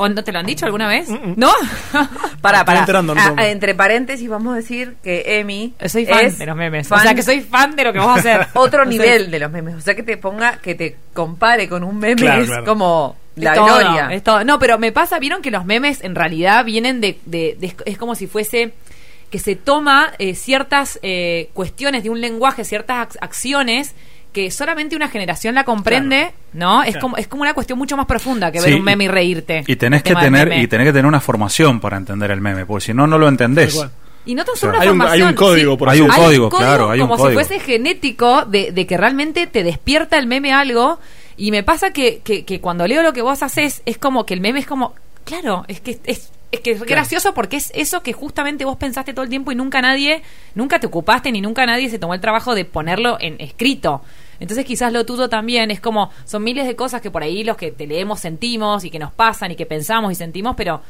¿O 0.00 0.08
no 0.08 0.24
te 0.24 0.32
lo 0.32 0.38
han 0.38 0.46
dicho 0.46 0.64
alguna 0.64 0.88
vez? 0.88 1.08
¿No? 1.36 1.50
Para, 2.40 2.58
Estoy 2.58 2.66
para. 2.66 2.78
enterando, 2.80 3.14
no 3.14 3.20
Ah, 3.36 3.46
entre 3.48 3.74
paréntesis, 3.74 4.28
vamos 4.28 4.52
a 4.54 4.56
decir 4.56 4.94
que 5.02 5.38
Emi. 5.40 5.74
soy 5.86 6.06
fan 6.06 6.24
es 6.26 6.38
de 6.38 6.46
los 6.46 6.56
memes. 6.56 6.86
fan- 6.88 7.00
o 7.00 7.02
sea, 7.02 7.14
que 7.14 7.22
soy 7.22 7.40
fan 7.40 7.74
de 7.76 7.84
lo 7.84 7.92
que 7.92 7.98
vos 7.98 8.16
hacer. 8.18 8.46
Otro 8.54 8.84
nivel 8.84 9.30
de 9.30 9.38
los 9.40 9.50
memes. 9.50 9.74
O 9.74 9.80
sea, 9.80 9.94
que 9.96 10.02
te 10.04 10.16
ponga, 10.16 10.58
que 10.58 10.74
te 10.74 10.96
compare 11.12 11.68
con 11.68 11.82
un 11.84 11.98
meme 11.98 12.14
Claro, 12.16 12.42
es 12.42 12.46
claro. 12.48 12.64
como 12.64 13.16
la 13.36 13.50
es 13.52 13.56
todo, 13.58 13.66
gloria. 13.78 14.08
es 14.12 14.22
todo. 14.22 14.44
No, 14.44 14.58
pero 14.58 14.78
me 14.78 14.92
pasa, 14.92 15.18
vieron 15.18 15.42
que 15.42 15.50
los 15.50 15.64
memes 15.64 16.02
en 16.04 16.14
realidad 16.14 16.64
vienen 16.64 17.00
de, 17.00 17.18
de- 17.26 17.56
de- 17.58 17.74
es 17.84 17.98
como 17.98 18.14
si 18.14 18.26
fuese 18.28 18.72
que 19.30 19.38
se 19.40 19.56
toma 19.56 20.12
eh, 20.18 20.34
ciertas 20.34 20.98
eh, 21.02 21.50
cuestiones 21.54 22.02
de 22.04 22.10
un 22.10 22.20
lenguaje, 22.20 22.64
ciertas 22.64 23.08
ac- 23.08 23.18
acciones 23.20 23.94
que 24.32 24.50
solamente 24.50 24.94
una 24.94 25.08
generación 25.08 25.54
la 25.54 25.64
comprende, 25.64 26.32
¿no? 26.52 26.82
Es 26.82 26.90
Claro. 26.92 27.00
como 27.02 27.16
es 27.16 27.28
como 27.28 27.42
una 27.42 27.54
cuestión 27.54 27.78
mucho 27.78 27.96
más 27.96 28.06
profunda 28.06 28.52
que 28.52 28.60
Sí, 28.60 28.66
ver 28.70 28.74
un 28.78 28.84
meme 28.84 29.04
y 29.04 29.08
reírte. 29.08 29.64
Y 29.66 29.76
tenés 29.76 30.02
que 30.02 30.14
tener 30.14 30.52
y 30.58 30.66
tenés 30.68 30.86
que 30.86 30.92
tener 30.92 31.06
una 31.06 31.20
formación 31.20 31.80
para 31.80 31.96
entender 31.96 32.30
el 32.30 32.40
meme, 32.40 32.66
porque 32.66 32.86
si 32.86 32.94
no 32.94 33.06
no 33.06 33.18
lo 33.18 33.28
entendés. 33.28 33.80
Y 34.26 34.34
no 34.34 34.44
tan 34.44 34.56
solo 34.56 34.74
Claro. 34.74 34.92
una 34.92 35.10
Hay 35.10 35.22
un- 35.22 35.26
hay 35.28 35.30
un 35.30 35.34
código, 35.34 35.78
por 35.78 35.88
Hay 35.88 36.00
un 36.02 36.08
código, 36.10 36.50
claro, 36.50 36.90
hay 36.90 37.00
un 37.00 37.08
como 37.08 37.22
código. 37.22 37.40
si 37.40 37.46
fuese 37.46 37.64
genético 37.64 38.44
de, 38.44 38.72
de 38.72 38.86
que 38.86 38.96
realmente 38.98 39.46
te 39.46 39.62
despierta 39.64 40.18
el 40.18 40.26
meme 40.26 40.52
algo. 40.52 40.98
Y 41.38 41.50
me 41.50 41.62
pasa 41.62 41.92
que, 41.92 42.20
que, 42.24 42.44
que 42.44 42.60
cuando 42.60 42.86
leo 42.86 43.02
lo 43.02 43.12
que 43.12 43.22
vos 43.22 43.42
haces, 43.42 43.80
es 43.86 43.96
como 43.96 44.26
que 44.26 44.34
el 44.34 44.40
meme 44.40 44.58
es 44.58 44.66
como, 44.66 44.94
claro, 45.24 45.64
es 45.68 45.80
que 45.80 45.98
es, 46.04 46.30
es 46.50 46.60
que 46.60 46.70
es 46.72 46.82
gracioso 46.82 47.34
porque 47.34 47.56
es 47.56 47.70
eso 47.74 48.02
que 48.02 48.12
justamente 48.12 48.64
vos 48.64 48.76
pensaste 48.76 49.12
todo 49.12 49.22
el 49.22 49.28
tiempo 49.28 49.52
y 49.52 49.54
nunca 49.54 49.82
nadie, 49.82 50.22
nunca 50.54 50.80
te 50.80 50.86
ocupaste 50.86 51.30
ni 51.32 51.40
nunca 51.40 51.66
nadie 51.66 51.90
se 51.90 51.98
tomó 51.98 52.14
el 52.14 52.20
trabajo 52.20 52.54
de 52.54 52.64
ponerlo 52.64 53.18
en 53.20 53.36
escrito. 53.40 54.02
Entonces 54.40 54.64
quizás 54.64 54.92
lo 54.92 55.04
tuyo 55.04 55.28
también 55.28 55.70
es 55.70 55.80
como, 55.80 56.10
son 56.24 56.44
miles 56.44 56.66
de 56.66 56.76
cosas 56.76 57.00
que 57.02 57.10
por 57.10 57.22
ahí 57.22 57.44
los 57.44 57.56
que 57.56 57.72
te 57.72 57.86
leemos 57.86 58.20
sentimos 58.20 58.84
y 58.84 58.90
que 58.90 58.98
nos 58.98 59.12
pasan 59.12 59.50
y 59.50 59.56
que 59.56 59.66
pensamos 59.66 60.12
y 60.12 60.14
sentimos, 60.14 60.54
pero 60.56 60.80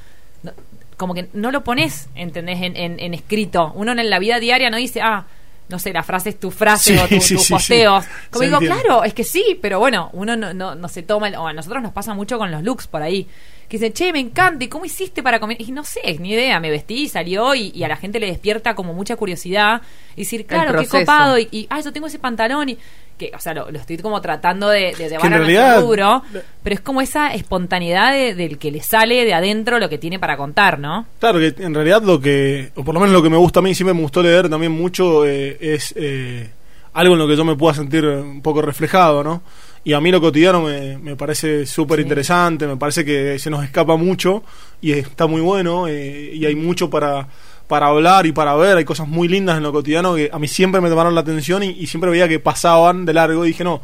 no- 0.42 0.52
como 0.96 1.14
que 1.14 1.28
no 1.32 1.50
lo 1.50 1.64
pones, 1.64 2.08
¿entendés? 2.14 2.60
En, 2.60 2.76
en, 2.76 3.00
en 3.00 3.14
escrito. 3.14 3.72
Uno 3.74 3.92
en 3.92 4.10
la 4.10 4.18
vida 4.18 4.38
diaria 4.40 4.68
no 4.68 4.76
dice, 4.76 5.00
ah, 5.00 5.24
no 5.68 5.78
sé, 5.78 5.92
la 5.92 6.02
frase 6.02 6.30
es 6.30 6.40
tu 6.40 6.50
frase 6.50 6.94
Sí, 6.96 6.98
o 6.98 7.08
tu- 7.08 7.20
sí, 7.20 7.34
tus 7.36 7.44
sí, 7.44 7.52
posteos. 7.52 8.04
Como 8.30 8.44
digo, 8.44 8.58
claro, 8.58 9.04
es 9.04 9.14
que 9.14 9.22
sí, 9.24 9.58
pero 9.62 9.78
bueno, 9.78 10.10
uno 10.12 10.36
no, 10.36 10.52
no, 10.54 10.74
no 10.74 10.88
se 10.88 11.02
toma, 11.02 11.28
el- 11.28 11.36
o 11.36 11.46
a 11.46 11.52
nosotros 11.52 11.82
nos 11.82 11.92
pasa 11.92 12.14
mucho 12.14 12.36
con 12.38 12.50
los 12.50 12.62
looks 12.62 12.86
por 12.88 13.00
ahí. 13.02 13.28
Que 13.68 13.76
dicen, 13.76 13.92
che, 13.92 14.12
me 14.14 14.18
encanta, 14.20 14.64
¿y 14.64 14.68
cómo 14.68 14.86
hiciste 14.86 15.22
para 15.22 15.38
comer? 15.40 15.60
Y 15.60 15.72
no 15.72 15.84
sé, 15.84 16.00
ni 16.20 16.30
idea, 16.32 16.58
me 16.58 16.70
vestí 16.70 17.06
salió 17.08 17.54
y, 17.54 17.70
y 17.74 17.84
a 17.84 17.88
la 17.88 17.96
gente 17.96 18.18
le 18.18 18.26
despierta 18.26 18.74
como 18.74 18.94
mucha 18.94 19.14
curiosidad. 19.16 19.82
Y 20.16 20.22
decir, 20.22 20.46
claro, 20.46 20.72
qué 20.80 20.86
copado, 21.04 21.38
y, 21.38 21.48
y, 21.50 21.66
ah, 21.70 21.80
yo 21.80 21.92
tengo 21.92 22.06
ese 22.06 22.18
pantalón 22.18 22.70
y... 22.70 22.78
Que, 23.18 23.32
o 23.34 23.40
sea, 23.40 23.52
lo, 23.52 23.68
lo 23.72 23.78
estoy 23.80 23.98
como 23.98 24.20
tratando 24.20 24.68
de, 24.68 24.94
de 24.96 25.08
llevar 25.08 25.26
a 25.26 25.38
nuestro 25.38 25.80
rubro, 25.82 26.22
pero 26.62 26.74
es 26.74 26.80
como 26.80 27.00
esa 27.00 27.34
espontaneidad 27.34 28.12
de- 28.12 28.36
del 28.36 28.58
que 28.58 28.70
le 28.70 28.80
sale 28.80 29.24
de 29.24 29.34
adentro 29.34 29.80
lo 29.80 29.88
que 29.88 29.98
tiene 29.98 30.20
para 30.20 30.36
contar, 30.36 30.78
¿no? 30.78 31.04
Claro 31.18 31.40
que 31.40 31.52
en 31.58 31.74
realidad 31.74 32.00
lo 32.02 32.20
que, 32.20 32.70
o 32.76 32.84
por 32.84 32.94
lo 32.94 33.00
menos 33.00 33.12
lo 33.12 33.20
que 33.20 33.28
me 33.28 33.36
gusta 33.36 33.58
a 33.58 33.62
mí, 33.64 33.74
siempre 33.74 33.92
me 33.92 34.02
gustó 34.02 34.22
leer 34.22 34.48
también 34.48 34.70
mucho, 34.70 35.26
eh, 35.26 35.58
es 35.60 35.92
eh, 35.96 36.48
algo 36.92 37.14
en 37.14 37.18
lo 37.18 37.26
que 37.26 37.36
yo 37.36 37.44
me 37.44 37.56
pueda 37.56 37.74
sentir 37.74 38.04
un 38.06 38.40
poco 38.40 38.62
reflejado, 38.62 39.24
¿no? 39.24 39.42
Y 39.88 39.94
a 39.94 40.00
mí 40.02 40.10
lo 40.10 40.20
cotidiano 40.20 40.60
me, 40.60 40.98
me 40.98 41.16
parece 41.16 41.64
súper 41.64 42.00
interesante, 42.00 42.66
me 42.66 42.76
parece 42.76 43.06
que 43.06 43.38
se 43.38 43.48
nos 43.48 43.64
escapa 43.64 43.96
mucho 43.96 44.42
y 44.82 44.92
está 44.92 45.26
muy 45.26 45.40
bueno 45.40 45.88
eh, 45.88 46.30
y 46.34 46.44
hay 46.44 46.54
mucho 46.54 46.90
para, 46.90 47.26
para 47.66 47.86
hablar 47.86 48.26
y 48.26 48.32
para 48.32 48.54
ver, 48.54 48.76
hay 48.76 48.84
cosas 48.84 49.08
muy 49.08 49.28
lindas 49.28 49.56
en 49.56 49.62
lo 49.62 49.72
cotidiano 49.72 50.14
que 50.14 50.28
a 50.30 50.38
mí 50.38 50.46
siempre 50.46 50.82
me 50.82 50.90
tomaron 50.90 51.14
la 51.14 51.22
atención 51.22 51.62
y, 51.62 51.68
y 51.70 51.86
siempre 51.86 52.10
veía 52.10 52.28
que 52.28 52.38
pasaban 52.38 53.06
de 53.06 53.14
largo 53.14 53.46
y 53.46 53.48
dije, 53.48 53.64
no, 53.64 53.80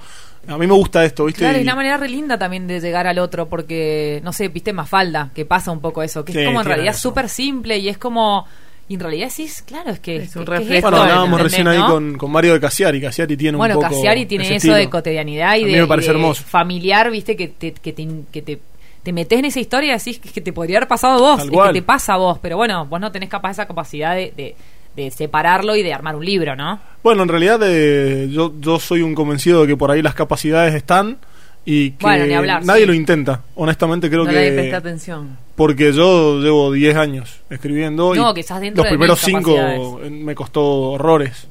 a 0.46 0.58
mí 0.58 0.66
me 0.66 0.74
gusta 0.74 1.02
esto, 1.06 1.24
¿viste? 1.24 1.38
Claro, 1.40 1.56
Y- 1.56 1.60
es 1.60 1.64
una 1.64 1.74
manera 1.74 1.96
re 1.96 2.10
linda 2.10 2.38
también 2.38 2.66
de 2.66 2.80
llegar 2.80 3.06
al 3.06 3.18
otro, 3.18 3.48
porque, 3.48 4.20
no 4.22 4.34
sé, 4.34 4.48
viste 4.48 4.74
Mafalda, 4.74 5.30
que 5.34 5.46
pasa 5.46 5.70
un 5.70 5.80
poco 5.80 6.02
eso, 6.02 6.22
que 6.22 6.32
Sí, 6.34 6.38
es 6.40 6.44
como 6.48 6.60
en 6.60 6.66
realidad 6.66 6.94
súper 6.94 7.30
simple 7.30 7.78
y 7.78 7.88
es 7.88 7.96
como. 7.96 8.46
Y 8.88 8.94
en 8.94 9.00
realidad 9.00 9.28
sí, 9.30 9.44
es- 9.44 9.62
claro, 9.62 9.90
es 9.90 10.00
que. 10.00 10.16
Es 10.16 10.36
un 10.36 10.44
reflejo. 10.46 10.82
Bueno, 10.82 10.96
esto, 10.96 11.02
hablábamos 11.02 11.40
¿entendés, 11.40 11.52
recién 11.66 11.68
ahí 11.68 11.90
con, 11.90 12.18
con 12.18 12.30
Mario 12.30 12.52
de 12.52 12.60
Casiari, 12.60 13.00
Casiari 13.00 13.36
tiene 13.36 13.56
Bueno, 13.56 13.76
un 13.76 13.80
poco 13.82 13.94
Cassiari 13.94 14.26
tiene 14.26 14.44
ese 14.44 14.56
eso 14.56 14.74
de 14.74 14.90
cotidianidad 14.90 15.56
y 15.56 15.62
A 15.62 15.66
mí 15.66 15.72
de, 15.72 15.80
me 15.80 15.86
parece 15.86 16.06
y 16.10 16.12
de 16.12 16.18
hermoso. 16.18 16.42
familiar, 16.44 17.10
viste, 17.10 17.34
que 17.36 17.48
te, 17.48 17.72
que 17.72 17.92
te, 17.94 18.08
que 18.30 18.42
te, 18.42 18.58
te 19.02 19.12
metes 19.12 19.38
en 19.38 19.46
esa 19.46 19.60
historia 19.60 19.94
y 19.94 19.98
decís 19.98 20.18
que, 20.18 20.40
te 20.40 20.52
podría 20.52 20.78
haber 20.78 20.88
pasado 20.88 21.14
a 21.14 21.36
vos, 21.36 21.48
que 21.50 21.72
te 21.72 21.82
pasa 21.82 22.14
a 22.14 22.16
vos, 22.18 22.38
pero 22.42 22.56
bueno, 22.58 22.84
vos 22.86 23.00
no 23.00 23.10
tenés 23.10 23.28
capaz 23.30 23.52
esa 23.52 23.66
capacidad 23.66 24.14
de, 24.14 24.32
de, 24.36 24.54
de 24.96 25.10
separarlo 25.10 25.76
y 25.76 25.82
de 25.82 25.92
armar 25.92 26.14
un 26.16 26.24
libro, 26.24 26.54
¿no? 26.54 26.78
Bueno, 27.02 27.22
en 27.22 27.28
realidad 27.30 27.60
eh, 27.64 28.28
yo, 28.30 28.52
yo 28.60 28.78
soy 28.78 29.00
un 29.02 29.14
convencido 29.14 29.62
de 29.62 29.68
que 29.68 29.76
por 29.76 29.90
ahí 29.90 30.02
las 30.02 30.14
capacidades 30.14 30.74
están 30.74 31.18
y 31.64 31.92
que 31.92 32.04
Bueno, 32.06 32.26
ni 32.26 32.34
hablar, 32.34 32.64
nadie 32.64 32.82
sí. 32.82 32.86
lo 32.86 32.94
intenta. 32.94 33.42
Honestamente 33.54 34.08
creo 34.08 34.24
no 34.24 34.30
que... 34.30 34.36
le 34.36 34.52
presta 34.52 34.76
atención. 34.78 35.38
Porque 35.56 35.92
yo 35.92 36.40
llevo 36.40 36.72
10 36.72 36.96
años 36.96 37.40
escribiendo 37.48 38.14
No, 38.14 38.32
y 38.32 38.34
quizás 38.34 38.60
los 38.60 38.74
de 38.74 38.82
primeros 38.88 39.18
mis 39.18 39.34
5 39.36 39.54
capacidades. 39.54 40.10
me 40.10 40.34
costó 40.34 40.62
horrores. 40.92 41.46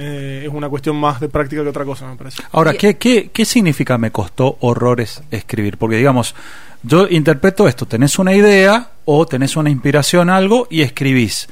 Eh, 0.00 0.44
es 0.46 0.52
una 0.54 0.68
cuestión 0.68 0.94
más 0.96 1.18
de 1.18 1.28
práctica 1.28 1.62
que 1.62 1.68
otra 1.70 1.84
cosa, 1.84 2.06
me 2.06 2.14
parece. 2.16 2.40
Ahora, 2.52 2.72
¿qué, 2.74 2.96
qué, 2.96 3.30
¿qué 3.32 3.44
significa 3.44 3.98
me 3.98 4.12
costó 4.12 4.56
horrores 4.60 5.22
escribir? 5.30 5.76
Porque 5.76 5.96
digamos, 5.96 6.36
yo 6.84 7.08
interpreto 7.08 7.66
esto, 7.66 7.86
tenés 7.86 8.18
una 8.20 8.32
idea 8.32 8.90
o 9.04 9.26
tenés 9.26 9.56
una 9.56 9.70
inspiración, 9.70 10.30
algo, 10.30 10.68
y 10.70 10.82
escribís. 10.82 11.48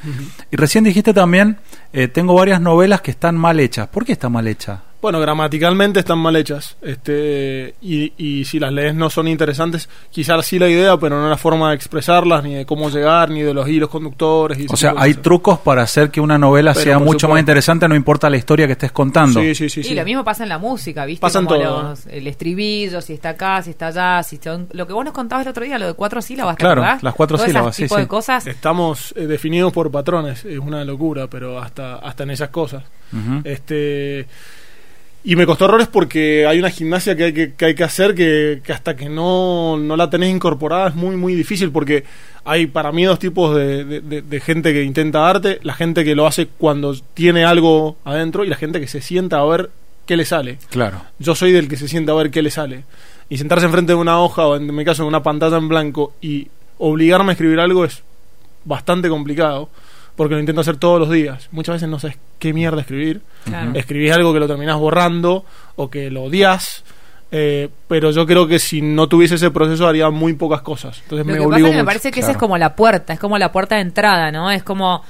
Y 0.53 0.57
recién 0.57 0.85
dijiste 0.85 1.13
también, 1.13 1.57
eh, 1.93 2.07
tengo 2.07 2.35
varias 2.35 2.61
novelas 2.61 3.01
que 3.01 3.11
están 3.11 3.37
mal 3.37 3.59
hechas. 3.59 3.89
¿Por 3.89 4.05
qué 4.05 4.13
están 4.13 4.31
mal 4.33 4.47
hechas? 4.47 4.79
Bueno, 5.07 5.21
gramaticalmente 5.21 6.01
están 6.01 6.19
mal 6.19 6.35
hechas. 6.35 6.77
Este, 6.83 7.77
y, 7.81 8.13
y 8.19 8.45
si 8.45 8.59
las 8.59 8.73
lees 8.73 8.93
no 8.93 9.09
son 9.09 9.29
interesantes, 9.29 9.89
quizás 10.11 10.45
sí 10.45 10.59
la 10.59 10.69
idea, 10.69 10.97
pero 10.97 11.21
no 11.23 11.31
la 11.31 11.37
forma 11.37 11.69
de 11.69 11.77
expresarlas, 11.77 12.43
ni 12.43 12.55
de 12.55 12.67
cómo 12.67 12.91
llegar, 12.91 13.31
ni 13.31 13.43
de 13.43 13.55
los 13.55 13.69
hilos 13.69 13.89
conductores. 13.89 14.59
y 14.59 14.65
ese 14.65 14.75
O 14.75 14.77
sea, 14.77 14.95
hay 14.97 15.15
trucos 15.15 15.61
para 15.61 15.83
hacer 15.83 16.11
que 16.11 16.21
una 16.21 16.39
novela 16.39 16.73
Pero, 16.73 16.83
sea 16.85 16.99
mucho 16.99 17.29
más 17.29 17.39
interesante, 17.39 17.87
no 17.87 17.95
importa 17.95 18.29
la 18.29 18.37
historia 18.37 18.67
que 18.67 18.73
estés 18.73 18.91
contando. 18.91 19.39
Sí, 19.41 19.55
sí, 19.55 19.69
sí. 19.71 19.79
y 19.79 19.85
sí. 19.85 19.95
lo 19.95 20.05
mismo 20.05 20.25
pasa 20.25 20.43
en 20.43 20.49
la 20.49 20.59
música, 20.59 21.05
¿viste? 21.07 21.21
Pasa 21.21 21.39
en 21.39 21.47
todo, 21.47 21.83
los- 21.91 22.07
el 22.07 22.27
estribillo, 22.27 23.01
si 23.01 23.13
está 23.13 23.29
acá, 23.29 23.63
si 23.63 23.71
está 23.71 23.87
allá, 23.87 24.25
si 24.25 24.39
son, 24.39 24.67
lo 24.73 24.89
que 24.89 24.93
vos 24.93 25.05
nos 25.05 25.15
contabas 25.15 25.47
el 25.47 25.51
otro 25.51 25.65
día, 25.65 25.79
lo 25.79 25.87
de 25.87 25.95
cuatro 25.95 26.21
sílabas, 26.21 26.57
¿te 26.57 26.63
Claro, 26.65 26.83
acordás? 26.83 27.05
las 27.05 27.15
cuatro 27.15 27.37
esas 27.37 27.47
sílabas, 27.47 27.77
sí, 27.77 27.83
tipo 27.85 27.95
sí. 27.95 28.01
de 28.01 28.09
cosas. 28.09 28.45
Estamos 28.49 29.15
eh, 29.17 29.29
definidos 29.29 29.73
por 29.73 29.89
patrones, 29.93 30.45
es 30.45 30.59
una 30.59 30.85
locura, 30.85 31.29
pero 31.29 31.61
hasta, 31.61 31.95
hasta 31.95 32.25
en 32.25 32.31
esas 32.31 32.49
cosas. 32.49 32.83
Este 33.45 34.27
y 35.29 35.35
me 35.37 35.45
costó 35.45 35.65
errores 35.67 35.89
porque 35.89 36.47
hay 36.47 36.59
una 36.61 36.71
gimnasia 36.71 37.17
que 37.17 37.25
hay 37.25 37.33
que, 37.33 37.53
que 37.55 37.65
hay 37.67 37.75
que 37.75 37.83
hacer 37.85 38.15
que, 38.15 38.61
que 38.65 38.73
hasta 38.73 38.95
que 38.97 39.09
no, 39.09 39.77
no 39.77 39.97
la 39.97 40.09
tenés 40.09 40.31
incorporada 40.31 40.89
es 40.89 40.95
muy 40.95 41.17
muy 41.17 41.35
difícil 41.35 41.71
porque 41.73 42.05
hay 42.45 42.67
para 42.69 42.93
mí 42.93 43.05
dos 43.05 43.19
tipos 43.19 43.55
de, 43.57 43.85
de- 43.85 44.01
de- 44.01 44.23
de 44.23 44.41
gente 44.41 44.73
que 44.73 44.85
intenta 44.85 45.29
arte, 45.29 45.59
la 45.65 45.75
gente 45.75 46.05
que 46.05 46.15
lo 46.15 46.27
hace 46.27 46.47
cuando 46.47 46.95
tiene 47.15 47.45
algo 47.45 47.97
adentro 48.05 48.45
y 48.45 48.49
la 48.49 48.57
gente 48.57 48.79
que 48.81 48.87
se 48.87 49.01
sienta 49.03 49.39
a 49.41 49.45
ver 49.45 49.71
qué 50.07 50.17
le 50.17 50.25
sale. 50.25 50.59
Claro. 50.71 51.03
Yo 51.19 51.35
soy 51.35 51.51
del 51.51 51.67
que 51.69 51.77
se 51.77 51.89
sienta 51.89 52.13
a 52.13 52.15
ver 52.15 52.31
qué 52.31 52.41
le 52.41 52.51
sale. 52.51 52.85
Y 53.29 53.39
sentarse 53.39 53.67
enfrente 53.67 53.93
de 53.95 53.99
una 53.99 54.21
hoja 54.21 54.47
o 54.47 54.55
en 54.55 54.73
mi 54.73 54.85
caso 54.85 55.03
en 55.03 55.09
una 55.09 55.25
pantalla 55.25 55.57
en 55.57 55.67
blanco 55.67 56.13
y 56.23 56.47
obligarme 56.79 57.31
a 57.31 57.33
escribir 57.33 57.59
algo 57.59 57.85
es 57.85 58.05
bastante 58.65 59.09
complicado 59.09 59.69
porque 60.17 60.35
lo 60.35 60.41
intento 60.41 60.61
hacer 60.63 60.77
todos 60.79 60.99
los 60.99 61.11
días. 61.11 61.49
Muchas 61.53 61.75
veces 61.77 61.89
no 61.89 61.99
sabes 61.99 62.17
qué 62.39 62.53
mierda 62.53 62.81
escribir. 62.81 63.21
Claro. 63.45 63.73
Escribís 63.75 64.13
algo 64.13 64.33
que 64.33 64.41
lo 64.41 64.47
terminás 64.49 64.77
borrando 64.79 65.45
o 65.77 65.89
que 65.91 66.11
lo 66.11 66.25
odias. 66.25 66.85
eh, 67.33 67.69
pero 67.89 68.11
yo 68.13 68.25
creo 68.27 68.47
que 68.47 68.59
si 68.59 68.81
no 68.83 69.09
tuviese 69.09 69.35
ese 69.35 69.51
proceso 69.51 69.87
haría 69.87 70.09
muy 70.11 70.33
pocas 70.35 70.63
cosas. 70.63 71.01
Entonces 71.03 71.27
Lo 71.27 71.33
me 71.33 71.39
que 71.39 71.45
pasa 71.45 71.49
obligo 71.55 71.67
es 71.67 71.71
que 71.73 71.77
me 71.77 71.83
mucho. 71.83 71.87
parece 71.87 72.11
que 72.13 72.21
esa 72.21 72.31
es 72.33 72.37
como 72.37 72.57
la 72.57 72.75
puerta, 72.77 73.13
es 73.13 73.19
como 73.19 73.37
la 73.39 73.51
puerta 73.53 73.75
de 73.77 73.83
entrada, 73.83 74.31
¿no? 74.33 74.51
Es 74.51 74.63
como 74.63 75.03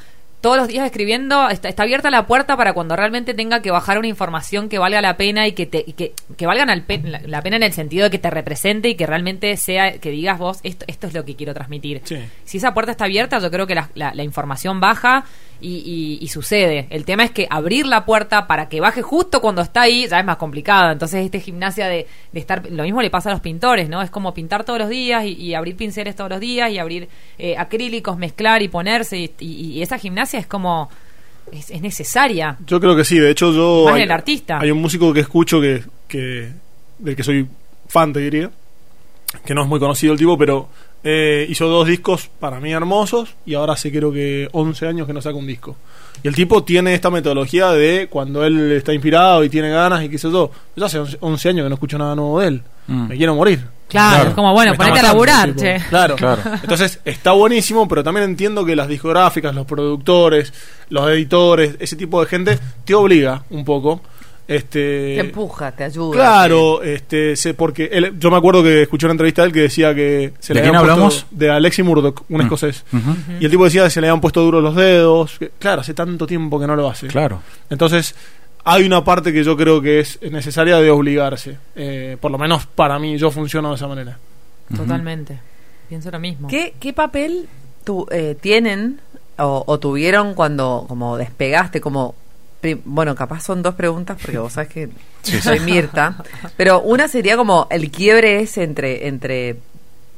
todos 0.46 0.58
los 0.58 0.68
días 0.68 0.86
escribiendo, 0.86 1.48
está, 1.48 1.68
está 1.68 1.82
abierta 1.82 2.08
la 2.08 2.28
puerta 2.28 2.56
para 2.56 2.72
cuando 2.72 2.94
realmente 2.94 3.34
tenga 3.34 3.62
que 3.62 3.72
bajar 3.72 3.98
una 3.98 4.06
información 4.06 4.68
que 4.68 4.78
valga 4.78 5.00
la 5.00 5.16
pena 5.16 5.48
y 5.48 5.52
que 5.54 5.66
te 5.66 5.82
y 5.84 5.94
que, 5.94 6.12
que 6.36 6.46
valgan 6.46 6.70
al 6.70 6.82
pe- 6.84 7.02
la, 7.02 7.20
la 7.26 7.42
pena 7.42 7.56
en 7.56 7.64
el 7.64 7.72
sentido 7.72 8.04
de 8.04 8.10
que 8.10 8.20
te 8.20 8.30
represente 8.30 8.88
y 8.88 8.94
que 8.94 9.06
realmente 9.06 9.56
sea, 9.56 9.98
que 9.98 10.10
digas 10.10 10.38
vos, 10.38 10.60
esto, 10.62 10.84
esto 10.86 11.08
es 11.08 11.14
lo 11.14 11.24
que 11.24 11.34
quiero 11.34 11.52
transmitir. 11.52 12.00
Sí. 12.04 12.18
Si 12.44 12.58
esa 12.58 12.72
puerta 12.74 12.92
está 12.92 13.06
abierta, 13.06 13.40
yo 13.40 13.50
creo 13.50 13.66
que 13.66 13.74
la, 13.74 13.90
la- 13.96 14.14
la 14.14 14.22
información 14.22 14.78
baja 14.78 15.24
y, 15.60 15.76
y- 15.78 16.18
y 16.24 16.28
sucede. 16.28 16.86
El 16.90 17.04
tema 17.04 17.24
es 17.24 17.30
que 17.30 17.46
abrir 17.50 17.86
la 17.86 18.04
puerta 18.04 18.46
para 18.46 18.68
que 18.68 18.80
baje 18.80 19.02
justo 19.02 19.40
cuando 19.40 19.62
está 19.62 19.82
ahí 19.82 20.06
ya 20.08 20.18
es 20.20 20.24
más 20.26 20.36
complicado. 20.36 20.92
Entonces, 20.92 21.24
este 21.24 21.40
gimnasia 21.40 21.88
de, 21.88 22.06
de 22.32 22.40
estar. 22.40 22.62
Lo 22.70 22.82
mismo 22.82 23.02
le 23.02 23.10
pasa 23.10 23.30
a 23.30 23.32
los 23.32 23.40
pintores, 23.40 23.88
¿no? 23.88 24.02
Es 24.02 24.10
como 24.10 24.34
pintar 24.34 24.64
todos 24.64 24.78
los 24.78 24.88
días 24.88 25.24
y, 25.24 25.32
y 25.32 25.54
abrir 25.54 25.76
pinceles 25.76 26.14
todos 26.16 26.30
los 26.30 26.40
días 26.40 26.70
y 26.70 26.78
abrir 26.78 27.08
eh, 27.38 27.56
acrílicos, 27.56 28.16
mezclar 28.18 28.62
y 28.62 28.68
ponerse. 28.68 29.18
Y, 29.18 29.30
y- 29.40 29.72
y 29.72 29.82
esa 29.82 29.98
gimnasia 29.98 30.38
es 30.38 30.46
como. 30.46 30.90
Es, 31.52 31.70
es 31.70 31.80
necesaria. 31.80 32.56
Yo 32.66 32.80
creo 32.80 32.96
que 32.96 33.04
sí, 33.04 33.18
de 33.20 33.30
hecho 33.30 33.52
yo... 33.52 33.84
Más 33.86 33.94
hay, 33.94 34.02
el 34.02 34.10
artista. 34.10 34.58
Hay 34.58 34.72
un 34.72 34.82
músico 34.82 35.12
que 35.12 35.20
escucho 35.20 35.60
que, 35.60 35.84
que 36.08 36.50
del 36.98 37.14
que 37.14 37.22
soy 37.22 37.46
fan, 37.88 38.12
te 38.12 38.18
diría, 38.18 38.50
que 39.44 39.54
no 39.54 39.62
es 39.62 39.68
muy 39.68 39.78
conocido 39.78 40.12
el 40.12 40.18
tipo, 40.18 40.36
pero 40.36 40.68
eh, 41.08 41.46
hizo 41.48 41.68
dos 41.68 41.86
discos 41.86 42.28
para 42.40 42.58
mí 42.58 42.72
hermosos 42.72 43.36
y 43.46 43.54
ahora 43.54 43.74
hace 43.74 43.92
creo 43.92 44.12
que 44.12 44.48
11 44.50 44.88
años 44.88 45.06
que 45.06 45.12
no 45.12 45.22
saca 45.22 45.36
un 45.36 45.46
disco. 45.46 45.76
Y 46.24 46.26
el 46.28 46.34
tipo 46.34 46.64
tiene 46.64 46.94
esta 46.94 47.10
metodología 47.10 47.70
de 47.70 48.08
cuando 48.10 48.44
él 48.44 48.72
está 48.72 48.92
inspirado 48.92 49.44
y 49.44 49.48
tiene 49.48 49.70
ganas 49.70 50.02
y 50.02 50.08
qué 50.08 50.18
sé 50.18 50.32
yo. 50.32 50.50
Yo 50.74 50.84
hace 50.84 50.98
11 50.98 51.18
11 51.20 51.48
años 51.50 51.64
que 51.64 51.68
no 51.68 51.74
escucho 51.74 51.96
nada 51.98 52.16
nuevo 52.16 52.40
de 52.40 52.48
él. 52.48 52.62
Mm. 52.88 53.06
Me 53.08 53.16
quiero 53.16 53.34
morir. 53.36 53.60
Claro, 53.88 54.14
Claro. 54.14 54.28
es 54.30 54.34
como, 54.34 54.52
bueno, 54.52 54.72
Me 54.72 54.78
ponete 54.78 54.98
a 54.98 55.02
laburar, 55.04 55.48
tipo. 55.50 55.60
che. 55.60 55.76
Claro. 55.88 56.16
Claro. 56.16 56.42
Entonces 56.60 56.98
está 57.04 57.30
buenísimo, 57.32 57.86
pero 57.86 58.02
también 58.02 58.24
entiendo 58.24 58.64
que 58.64 58.74
las 58.74 58.88
discográficas, 58.88 59.54
los 59.54 59.64
productores, 59.64 60.52
los 60.88 61.08
editores, 61.08 61.76
ese 61.78 61.94
tipo 61.94 62.20
de 62.20 62.26
gente 62.26 62.58
te 62.84 62.94
obliga 62.94 63.44
un 63.50 63.64
poco. 63.64 64.00
Este, 64.48 65.14
Te 65.16 65.20
empuja, 65.20 65.72
te 65.72 65.82
ayuda. 65.84 66.12
Claro, 66.16 66.80
este, 66.82 67.34
sé 67.34 67.54
porque 67.54 67.88
él- 67.92 68.14
yo 68.18 68.30
me 68.30 68.36
acuerdo 68.36 68.62
que 68.62 68.82
escuché 68.82 69.06
una 69.06 69.12
entrevista 69.14 69.42
de 69.42 69.48
él 69.48 69.52
que 69.52 69.60
decía 69.62 69.92
que 69.94 70.32
se 70.38 70.52
¿De 70.54 70.60
le 70.60 70.62
quién 70.62 70.76
habían 70.76 70.82
puesto- 70.82 70.92
hablamos? 70.92 71.26
de 71.32 71.50
Alexi 71.50 71.82
Murdoch, 71.82 72.22
un 72.28 72.38
Mm. 72.38 72.40
escocés. 72.42 72.84
Y 73.40 73.44
el 73.44 73.50
tipo 73.50 73.64
decía 73.64 73.82
que 73.84 73.90
se 73.90 74.00
le 74.00 74.06
habían 74.08 74.20
puesto 74.20 74.40
duros 74.42 74.62
los 74.62 74.76
dedos. 74.76 75.36
que- 75.38 75.50
claro, 75.58 75.80
hace 75.80 75.94
tanto 75.94 76.26
tiempo 76.28 76.60
que 76.60 76.66
no 76.68 76.76
lo 76.76 76.88
hace. 76.88 77.08
Claro. 77.08 77.40
Entonces, 77.70 78.14
hay 78.64 78.84
una 78.84 79.02
parte 79.04 79.32
que 79.32 79.42
yo 79.42 79.56
creo 79.56 79.80
que 79.82 79.98
es 80.00 80.20
necesaria 80.30 80.76
de 80.78 80.90
obligarse. 80.90 81.56
Eh, 81.74 82.16
por 82.20 82.30
lo 82.30 82.38
menos 82.38 82.66
para 82.66 82.98
mí, 83.00 83.18
yo 83.18 83.30
funciono 83.32 83.70
de 83.70 83.74
esa 83.74 83.88
manera. 83.88 84.16
Totalmente. 84.76 85.38
Pienso 85.88 86.10
lo 86.10 86.18
mismo. 86.20 86.48
¿Qué, 86.48 86.74
qué 86.80 86.92
papel 86.92 87.48
tu- 87.84 88.06
eh, 88.10 88.36
tienen 88.40 89.00
o, 89.38 89.62
o 89.66 89.78
tuvieron 89.78 90.34
cuando 90.34 90.84
como 90.88 91.16
despegaste? 91.16 91.80
Como 91.80 92.14
bueno, 92.84 93.14
capaz 93.14 93.40
son 93.42 93.62
dos 93.62 93.74
preguntas 93.74 94.18
porque 94.20 94.38
vos 94.38 94.52
sabes 94.54 94.68
que 94.70 94.88
soy 95.42 95.60
Mirta, 95.60 96.16
pero 96.56 96.80
una 96.80 97.08
sería 97.08 97.36
como 97.36 97.66
el 97.70 97.90
quiebre 97.90 98.40
es 98.40 98.58
entre 98.58 99.06
entre 99.08 99.56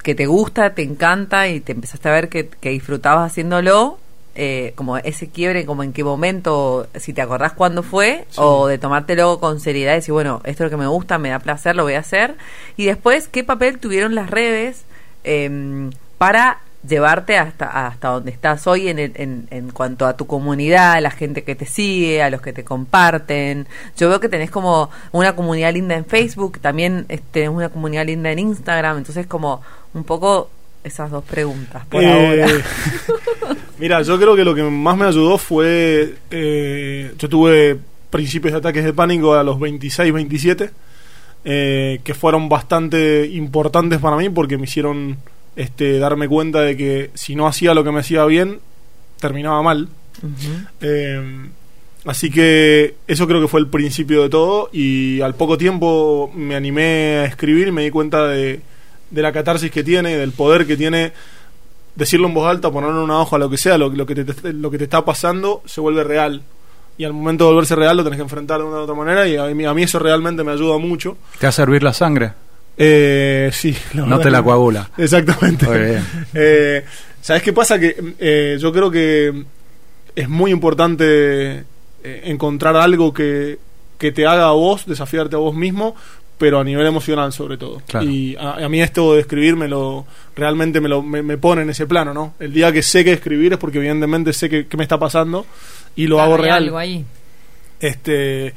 que 0.02 0.14
te 0.14 0.26
gusta, 0.26 0.74
te 0.74 0.82
encanta 0.82 1.48
y 1.48 1.60
te 1.60 1.72
empezaste 1.72 2.08
a 2.08 2.12
ver 2.12 2.28
que, 2.28 2.48
que 2.48 2.70
disfrutabas 2.70 3.30
haciéndolo. 3.32 3.98
eh, 4.40 4.72
como 4.76 4.96
ese 4.98 5.28
quiebre, 5.30 5.66
como 5.66 5.82
en 5.82 5.92
qué 5.92 6.04
momento, 6.04 6.86
si 6.94 7.12
te 7.12 7.20
acordás 7.20 7.54
cuándo 7.54 7.82
fue, 7.82 8.24
Sí. 8.30 8.36
o 8.40 8.68
de 8.68 8.78
tomártelo 8.78 9.40
con 9.40 9.58
seriedad 9.58 9.94
y 9.94 9.96
decir, 9.96 10.12
bueno, 10.12 10.40
esto 10.44 10.62
es 10.64 10.70
lo 10.70 10.78
que 10.78 10.80
me 10.80 10.86
gusta, 10.86 11.18
me 11.18 11.30
da 11.30 11.40
placer, 11.40 11.74
lo 11.74 11.82
voy 11.82 11.94
a 11.94 11.98
hacer. 11.98 12.36
Y 12.76 12.86
después, 12.86 13.26
¿qué 13.26 13.42
papel 13.42 13.78
tuvieron 13.80 14.14
las 14.14 14.30
redes 14.30 14.84
em, 15.24 15.90
para 16.18 16.60
llevarte 16.86 17.36
hasta, 17.36 17.86
hasta 17.86 18.08
donde 18.08 18.30
estás 18.30 18.66
hoy 18.66 18.88
en, 18.88 18.98
en, 18.98 19.48
en 19.50 19.70
cuanto 19.70 20.06
a 20.06 20.16
tu 20.16 20.26
comunidad, 20.26 20.92
a 20.92 21.00
la 21.00 21.10
gente 21.10 21.42
que 21.42 21.54
te 21.54 21.66
sigue, 21.66 22.22
a 22.22 22.30
los 22.30 22.40
que 22.40 22.52
te 22.52 22.64
comparten. 22.64 23.66
Yo 23.96 24.08
veo 24.08 24.20
que 24.20 24.28
tenés 24.28 24.50
como 24.50 24.90
una 25.12 25.34
comunidad 25.34 25.72
linda 25.72 25.96
en 25.96 26.04
Facebook, 26.04 26.60
también 26.60 27.06
tenés 27.32 27.48
una 27.50 27.68
comunidad 27.68 28.06
linda 28.06 28.30
en 28.30 28.38
Instagram, 28.38 28.98
entonces 28.98 29.26
como 29.26 29.60
un 29.94 30.04
poco 30.04 30.50
esas 30.84 31.10
dos 31.10 31.24
preguntas 31.24 31.84
por 31.86 32.02
Eh, 32.02 32.42
ahora. 32.42 32.46
Mira, 33.78 34.02
yo 34.02 34.16
creo 34.18 34.36
que 34.36 34.44
lo 34.44 34.54
que 34.54 34.62
más 34.62 34.96
me 34.96 35.06
ayudó 35.06 35.36
fue. 35.38 36.14
eh, 36.30 37.12
yo 37.18 37.28
tuve 37.28 37.78
principios 38.10 38.52
de 38.52 38.58
ataques 38.58 38.84
de 38.84 38.92
pánico 38.92 39.34
a 39.34 39.42
los 39.42 39.58
26, 39.60 40.12
27, 40.12 40.70
eh, 41.44 42.00
que 42.04 42.14
fueron 42.14 42.48
bastante 42.48 43.26
importantes 43.26 43.98
para 43.98 44.16
mí 44.16 44.30
porque 44.30 44.56
me 44.56 44.64
hicieron 44.64 45.18
este, 45.58 45.98
darme 45.98 46.28
cuenta 46.28 46.60
de 46.60 46.76
que 46.76 47.10
si 47.14 47.34
no 47.34 47.48
hacía 47.48 47.74
lo 47.74 47.82
que 47.82 47.90
me 47.90 47.98
hacía 47.98 48.24
bien, 48.26 48.60
terminaba 49.18 49.60
mal. 49.60 49.88
Eh, 50.80 51.48
así 52.04 52.30
que 52.30 52.94
eso 53.08 53.26
creo 53.26 53.40
que 53.40 53.48
fue 53.48 53.58
el 53.58 53.66
principio 53.66 54.22
de 54.22 54.28
todo 54.28 54.70
y 54.72 55.20
al 55.20 55.34
poco 55.34 55.58
tiempo 55.58 56.30
me 56.32 56.54
animé 56.54 57.18
a 57.18 57.24
escribir 57.24 57.72
me 57.72 57.82
di 57.82 57.90
cuenta 57.90 58.26
de, 58.28 58.60
de 59.10 59.22
la 59.22 59.32
catarsis 59.32 59.72
que 59.72 59.82
tiene, 59.82 60.16
del 60.16 60.30
poder 60.30 60.64
que 60.64 60.76
tiene 60.76 61.12
decirlo 61.96 62.28
en 62.28 62.34
voz 62.34 62.48
alta, 62.48 62.70
ponerlo 62.70 62.98
en 62.98 63.02
una 63.02 63.18
hoja, 63.18 63.36
lo 63.36 63.50
que 63.50 63.56
sea, 63.56 63.76
lo, 63.76 63.88
lo 63.88 64.06
que 64.06 64.14
te, 64.14 64.52
lo 64.52 64.70
que 64.70 64.78
te 64.78 64.84
está 64.84 65.04
pasando 65.04 65.62
se 65.66 65.80
vuelve 65.80 66.04
real. 66.04 66.42
Y 66.96 67.04
al 67.04 67.12
momento 67.12 67.44
de 67.44 67.50
volverse 67.50 67.74
real 67.74 67.96
lo 67.96 68.04
tenés 68.04 68.18
que 68.18 68.22
enfrentar 68.22 68.58
de 68.58 68.64
una 68.64 68.76
u 68.76 68.80
otra 68.82 68.94
manera 68.94 69.26
y 69.26 69.36
a 69.36 69.46
mí, 69.46 69.64
a 69.64 69.74
mí 69.74 69.82
eso 69.82 69.98
realmente 69.98 70.44
me 70.44 70.52
ayuda 70.52 70.78
mucho. 70.78 71.16
¿Te 71.40 71.48
hace 71.48 71.62
hervir 71.62 71.82
la 71.82 71.92
sangre? 71.92 72.32
Eh, 72.78 73.50
sí, 73.52 73.76
la 73.94 74.06
No 74.06 74.18
te 74.20 74.30
la 74.30 74.42
coagula. 74.42 74.88
Exactamente. 74.96 75.66
Muy 75.66 75.78
bien. 75.78 76.04
Eh, 76.34 76.84
¿Sabes 77.20 77.42
qué 77.42 77.52
pasa? 77.52 77.78
Que 77.78 77.96
eh, 78.18 78.56
yo 78.60 78.72
creo 78.72 78.90
que 78.90 79.44
es 80.14 80.28
muy 80.28 80.50
importante 80.52 81.04
eh, 81.58 81.64
encontrar 82.24 82.76
algo 82.76 83.12
que, 83.12 83.58
que 83.98 84.12
te 84.12 84.26
haga 84.26 84.46
a 84.48 84.52
vos, 84.52 84.86
desafiarte 84.86 85.34
a 85.34 85.38
vos 85.40 85.54
mismo, 85.54 85.96
pero 86.38 86.60
a 86.60 86.64
nivel 86.64 86.86
emocional 86.86 87.32
sobre 87.32 87.56
todo. 87.58 87.82
Claro. 87.88 88.06
Y 88.08 88.36
a, 88.36 88.64
a 88.64 88.68
mí 88.68 88.80
esto 88.80 89.14
de 89.14 89.20
escribir 89.20 89.56
me 89.56 89.66
lo, 89.66 90.06
realmente 90.36 90.80
me, 90.80 90.88
lo, 90.88 91.02
me, 91.02 91.22
me 91.22 91.36
pone 91.36 91.62
en 91.62 91.70
ese 91.70 91.86
plano, 91.86 92.14
¿no? 92.14 92.34
El 92.38 92.52
día 92.52 92.72
que 92.72 92.82
sé 92.82 93.02
que 93.04 93.12
escribir 93.12 93.52
es 93.54 93.58
porque 93.58 93.78
evidentemente 93.78 94.32
sé 94.32 94.48
que, 94.48 94.68
que 94.68 94.76
me 94.76 94.84
está 94.84 94.98
pasando 94.98 95.44
y 95.96 96.06
lo 96.06 96.20
hago 96.20 96.36
Hay 96.36 96.42
real. 96.42 96.62
algo 96.64 96.78
ahí. 96.78 97.04
Este, 97.80 98.54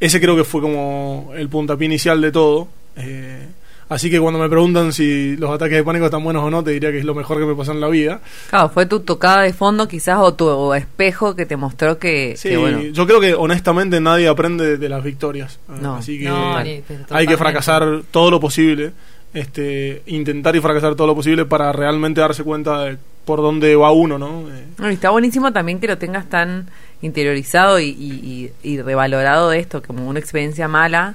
ese 0.00 0.20
creo 0.20 0.36
que 0.36 0.44
fue 0.44 0.60
como 0.60 1.30
el 1.36 1.48
puntapié 1.48 1.86
inicial 1.86 2.20
de 2.20 2.32
todo. 2.32 2.68
Eh, 2.96 3.46
así 3.88 4.10
que 4.10 4.20
cuando 4.20 4.38
me 4.38 4.48
preguntan 4.48 4.92
si 4.92 5.36
los 5.36 5.50
ataques 5.50 5.76
de 5.78 5.84
pánico 5.84 6.06
están 6.06 6.22
buenos 6.24 6.42
o 6.44 6.50
no, 6.50 6.62
te 6.64 6.70
diría 6.72 6.90
que 6.92 6.98
es 6.98 7.04
lo 7.04 7.14
mejor 7.14 7.38
que 7.38 7.44
me 7.46 7.54
pasó 7.54 7.72
en 7.72 7.80
la 7.80 7.88
vida. 7.88 8.20
Claro, 8.50 8.68
fue 8.70 8.86
tu 8.86 9.00
tocada 9.00 9.42
de 9.42 9.52
fondo 9.52 9.88
quizás 9.88 10.18
o 10.20 10.34
tu 10.34 10.72
espejo 10.74 11.34
que 11.36 11.46
te 11.46 11.56
mostró 11.56 11.98
que, 11.98 12.34
Sí, 12.36 12.50
que, 12.50 12.56
bueno, 12.56 12.82
yo 12.82 13.06
creo 13.06 13.20
que 13.20 13.34
honestamente 13.34 14.00
nadie 14.00 14.28
aprende 14.28 14.76
de 14.78 14.88
las 14.88 15.02
victorias. 15.04 15.58
No. 15.68 15.96
Así 15.96 16.18
que 16.18 16.24
No, 16.28 16.56
hay 16.56 17.26
que 17.26 17.36
fracasar 17.36 18.02
todo 18.10 18.30
lo 18.30 18.40
posible. 18.40 18.92
Este, 19.34 20.02
intentar 20.06 20.54
y 20.56 20.60
fracasar 20.60 20.94
todo 20.94 21.06
lo 21.06 21.14
posible 21.14 21.46
para 21.46 21.72
realmente 21.72 22.20
darse 22.20 22.44
cuenta 22.44 22.82
de 22.84 22.98
por 23.24 23.40
dónde 23.40 23.74
va 23.76 23.90
uno, 23.90 24.18
¿no? 24.18 24.44
Eh, 24.50 24.92
está 24.92 25.08
buenísimo 25.08 25.54
también 25.54 25.80
que 25.80 25.86
lo 25.86 25.96
tengas 25.96 26.28
tan 26.28 26.68
interiorizado 27.00 27.80
y, 27.80 27.86
y, 27.88 28.50
y- 28.62 28.72
y 28.74 28.82
revalorado 28.82 29.48
de 29.48 29.58
esto 29.58 29.80
como 29.82 30.06
una 30.06 30.18
experiencia 30.18 30.68
mala, 30.68 31.14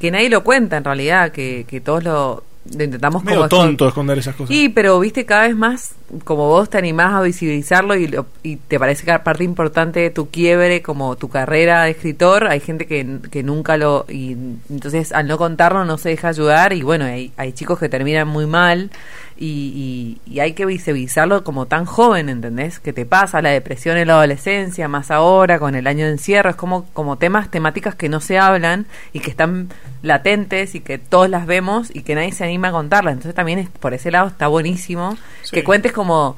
que 0.00 0.10
nadie 0.10 0.28
lo 0.30 0.44
cuenta 0.44 0.76
en 0.76 0.84
realidad, 0.84 1.32
que, 1.32 1.64
que 1.68 1.80
todos 1.80 2.02
lo, 2.04 2.42
lo 2.76 2.84
intentamos 2.84 3.24
medio 3.24 3.38
como... 3.38 3.48
tonto 3.48 3.88
esconder 3.88 4.18
esas 4.18 4.34
cosas. 4.34 4.54
Sí, 4.54 4.68
pero 4.68 4.98
viste 5.00 5.24
cada 5.26 5.46
vez 5.46 5.56
más 5.56 5.94
como 6.24 6.48
vos 6.48 6.70
te 6.70 6.78
animás 6.78 7.12
a 7.14 7.22
visibilizarlo 7.22 7.96
y, 7.96 8.06
lo- 8.06 8.26
y 8.42 8.56
te 8.56 8.78
parece 8.78 9.04
que 9.04 9.18
parte 9.18 9.42
importante 9.42 10.00
de 10.00 10.10
tu 10.10 10.30
quiebre 10.30 10.80
como 10.80 11.16
tu 11.16 11.28
carrera 11.28 11.82
de 11.84 11.90
escritor, 11.90 12.46
hay 12.46 12.60
gente 12.60 12.86
que, 12.86 13.18
que 13.30 13.42
nunca 13.42 13.76
lo... 13.76 14.04
y 14.08 14.36
entonces 14.70 15.12
al 15.12 15.26
no 15.26 15.38
contarlo 15.38 15.84
no 15.84 15.98
se 15.98 16.10
deja 16.10 16.28
ayudar 16.28 16.72
y 16.72 16.82
bueno, 16.82 17.04
hay, 17.06 17.32
hay 17.36 17.52
chicos 17.52 17.78
que 17.78 17.88
terminan 17.88 18.28
muy 18.28 18.46
mal 18.46 18.90
y, 19.36 20.18
y- 20.26 20.32
y 20.32 20.40
hay 20.40 20.52
que 20.52 20.64
visibilizarlo 20.66 21.42
como 21.44 21.66
tan 21.66 21.84
joven, 21.86 22.28
¿entendés? 22.28 22.78
Que 22.78 22.92
te 22.92 23.04
pasa 23.06 23.42
la 23.42 23.50
depresión 23.50 23.96
en 23.96 24.08
la 24.08 24.14
adolescencia, 24.14 24.86
más 24.88 25.10
ahora 25.10 25.58
con 25.58 25.74
el 25.74 25.86
año 25.86 26.04
de 26.06 26.12
encierro, 26.12 26.50
es 26.50 26.56
como, 26.56 26.86
como 26.92 27.16
temas, 27.18 27.50
temáticas 27.50 27.94
que 27.94 28.08
no 28.08 28.20
se 28.20 28.38
hablan 28.38 28.86
y 29.12 29.20
que 29.20 29.30
están 29.30 29.68
latentes 30.02 30.74
y 30.74 30.80
que 30.80 30.98
todos 30.98 31.28
las 31.28 31.46
vemos 31.46 31.90
y 31.94 32.02
que 32.02 32.14
nadie 32.14 32.32
se 32.32 32.44
anima 32.44 32.68
a 32.68 32.72
contarlas. 32.72 33.12
Entonces 33.14 33.34
también 33.34 33.58
es- 33.58 33.68
por 33.68 33.94
ese 33.94 34.10
lado 34.10 34.28
está 34.28 34.46
buenísimo 34.46 35.16
Sí. 35.42 35.50
que 35.56 35.64
cuentes 35.64 35.92
como 35.92 36.36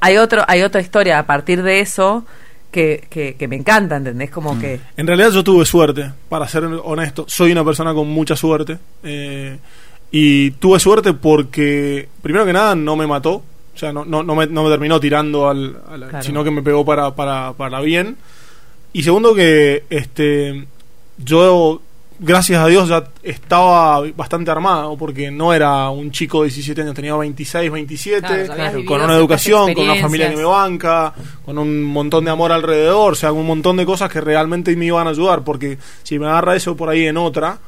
hay 0.00 0.16
otro 0.16 0.42
hay 0.48 0.62
otra 0.62 0.80
historia 0.80 1.18
a 1.18 1.26
partir 1.26 1.62
de 1.62 1.80
eso 1.80 2.24
que, 2.70 3.06
que, 3.10 3.36
que 3.36 3.48
me 3.48 3.56
encanta, 3.56 3.96
¿entendés? 3.96 4.30
Como 4.30 4.58
que 4.58 4.80
En 4.96 5.06
realidad 5.06 5.30
yo 5.30 5.42
tuve 5.42 5.64
suerte, 5.64 6.12
para 6.28 6.46
ser 6.46 6.64
honesto. 6.64 7.24
Soy 7.28 7.52
una 7.52 7.64
persona 7.64 7.94
con 7.94 8.06
mucha 8.08 8.36
suerte. 8.36 8.78
eh, 9.02 9.58
y 10.10 10.52
tuve 10.52 10.78
suerte 10.80 11.12
porque, 11.12 12.08
primero 12.22 12.44
que 12.46 12.52
nada, 12.52 12.74
no 12.74 12.96
me 12.96 13.06
mató. 13.06 13.42
O 13.74 13.78
sea, 13.78 13.92
no, 13.92 14.04
no, 14.06 14.22
no, 14.22 14.34
me, 14.34 14.46
no 14.46 14.64
me 14.64 14.70
terminó 14.70 14.98
tirando 14.98 15.48
al, 15.48 15.76
al- 15.90 16.08
Claro. 16.08 16.22
sino 16.24 16.42
que 16.42 16.50
me 16.50 16.62
pegó 16.62 16.84
para, 16.84 17.14
para, 17.14 17.52
para 17.52 17.80
bien. 17.80 18.16
Y 18.92 19.02
segundo 19.02 19.34
que 19.34 19.84
este 19.90 20.66
yo 21.18 21.82
gracias 22.18 22.62
a 22.62 22.66
Dios 22.68 22.88
ya 22.88 23.04
estaba 23.22 24.00
bastante 24.16 24.50
armado 24.50 24.96
porque 24.96 25.30
no 25.30 25.52
era 25.52 25.90
un 25.90 26.10
chico 26.10 26.40
de 26.42 26.48
17 26.48 26.80
años, 26.80 26.94
tenía 26.94 27.14
26, 27.14 27.70
27, 27.70 28.20
Claro, 28.26 28.44
ya 28.46 28.52
habías 28.54 28.72
vivido 28.74 28.88
con 28.90 29.02
una 29.02 29.14
educación, 29.14 29.74
con 29.74 29.84
una 29.84 29.96
familia 29.96 30.30
que 30.30 30.36
me 30.36 30.44
banca, 30.44 31.12
con 31.44 31.58
un 31.58 31.82
montón 31.84 32.24
de 32.24 32.30
amor 32.30 32.52
alrededor, 32.52 33.12
o 33.12 33.16
sea, 33.16 33.32
un 33.32 33.46
montón 33.46 33.76
de 33.76 33.84
cosas 33.84 34.10
que 34.10 34.22
realmente 34.22 34.74
me 34.76 34.86
iban 34.86 35.06
a 35.06 35.10
ayudar 35.10 35.44
porque 35.44 35.76
si 36.02 36.18
me 36.18 36.24
agarra 36.26 36.56
eso 36.56 36.74
por 36.74 36.88
ahí 36.88 37.06
en 37.06 37.18
otra, 37.18 37.58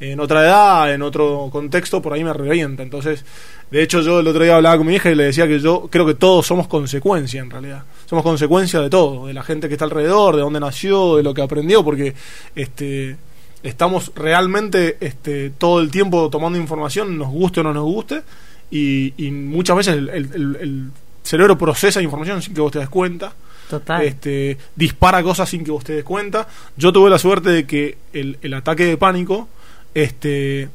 en 0.00 0.20
otra 0.20 0.42
edad, 0.44 0.92
en 0.94 1.02
otro 1.02 1.48
contexto, 1.50 2.00
por 2.00 2.12
ahí 2.12 2.22
me 2.24 2.32
revienta. 2.32 2.82
Entonces, 2.82 3.24
de 3.70 3.82
hecho, 3.82 4.00
yo 4.00 4.20
el 4.20 4.26
otro 4.28 4.42
día 4.44 4.56
hablaba 4.56 4.78
con 4.78 4.86
mi 4.86 4.94
hija 4.94 5.10
y 5.10 5.14
le 5.14 5.24
decía 5.24 5.46
que 5.48 5.58
yo 5.60 5.88
creo 5.90 6.06
que 6.06 6.14
todos 6.14 6.46
somos 6.46 6.68
consecuencia 6.68 7.40
en 7.40 7.50
realidad. 7.50 7.82
Somos 8.06 8.22
consecuencia 8.24 8.80
de 8.80 8.88
todo, 8.90 9.26
de 9.26 9.34
la 9.34 9.42
gente 9.42 9.68
que 9.68 9.74
está 9.74 9.84
alrededor, 9.84 10.36
de 10.36 10.42
dónde 10.42 10.60
nació, 10.60 11.16
de 11.16 11.22
lo 11.22 11.34
que 11.34 11.42
aprendió, 11.42 11.84
porque 11.84 12.14
este 12.54 13.16
estamos 13.62 14.12
realmente 14.14 14.96
este, 15.00 15.50
todo 15.50 15.80
el 15.80 15.90
tiempo 15.90 16.30
tomando 16.30 16.58
información, 16.58 17.18
nos 17.18 17.28
guste 17.28 17.60
o 17.60 17.64
no 17.64 17.74
nos 17.74 17.82
guste, 17.84 18.22
y, 18.70 19.12
y 19.26 19.30
muchas 19.32 19.76
veces 19.76 19.94
el, 19.96 20.08
el- 20.10 20.30
el- 20.32 20.56
el 20.60 20.90
cerebro 21.24 21.58
procesa 21.58 22.00
información 22.00 22.40
sin 22.40 22.54
que 22.54 22.60
vos 22.60 22.70
te 22.72 22.78
des 22.78 22.88
cuenta 22.88 23.32
Total. 23.68 24.02
este, 24.04 24.56
dispara 24.76 25.22
cosas 25.24 25.48
sin 25.50 25.64
que 25.64 25.70
vos 25.72 25.82
te 25.84 25.92
des 25.92 26.04
cuenta. 26.04 26.46
Yo 26.76 26.92
tuve 26.92 27.10
la 27.10 27.18
suerte 27.18 27.50
de 27.50 27.66
que 27.66 27.98
el, 28.12 28.38
el 28.42 28.54
ataque 28.54 28.84
de 28.86 28.96
pánico 28.96 29.48
este, 30.02 30.68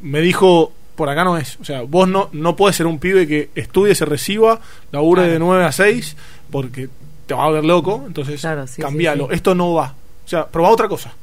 me 0.00 0.20
dijo, 0.20 0.72
por 0.94 1.08
acá 1.08 1.24
no 1.24 1.36
es. 1.36 1.58
O 1.60 1.64
sea, 1.64 1.82
vos 1.82 2.08
no, 2.08 2.28
no 2.32 2.56
puedes 2.56 2.76
ser 2.76 2.86
un 2.86 2.98
pibe 2.98 3.26
que 3.26 3.50
estudie, 3.54 3.94
se 3.94 4.04
reciba, 4.04 4.60
labure 4.92 5.22
de 5.28 5.38
9 5.38 5.64
a 5.64 5.72
6, 5.72 6.16
porque 6.50 6.88
te 7.26 7.34
va 7.34 7.44
a 7.46 7.50
ver 7.50 7.64
loco. 7.64 8.04
Entonces, 8.06 8.40
Claro, 8.40 8.66
sí, 8.66 8.80
cambialo. 8.82 9.24
sí, 9.24 9.30
sí. 9.30 9.36
Esto 9.36 9.54
no 9.54 9.74
va. 9.74 9.94
O 10.24 10.28
sea, 10.28 10.46
probá 10.46 10.68
otra 10.70 10.88
cosa. 10.88 11.14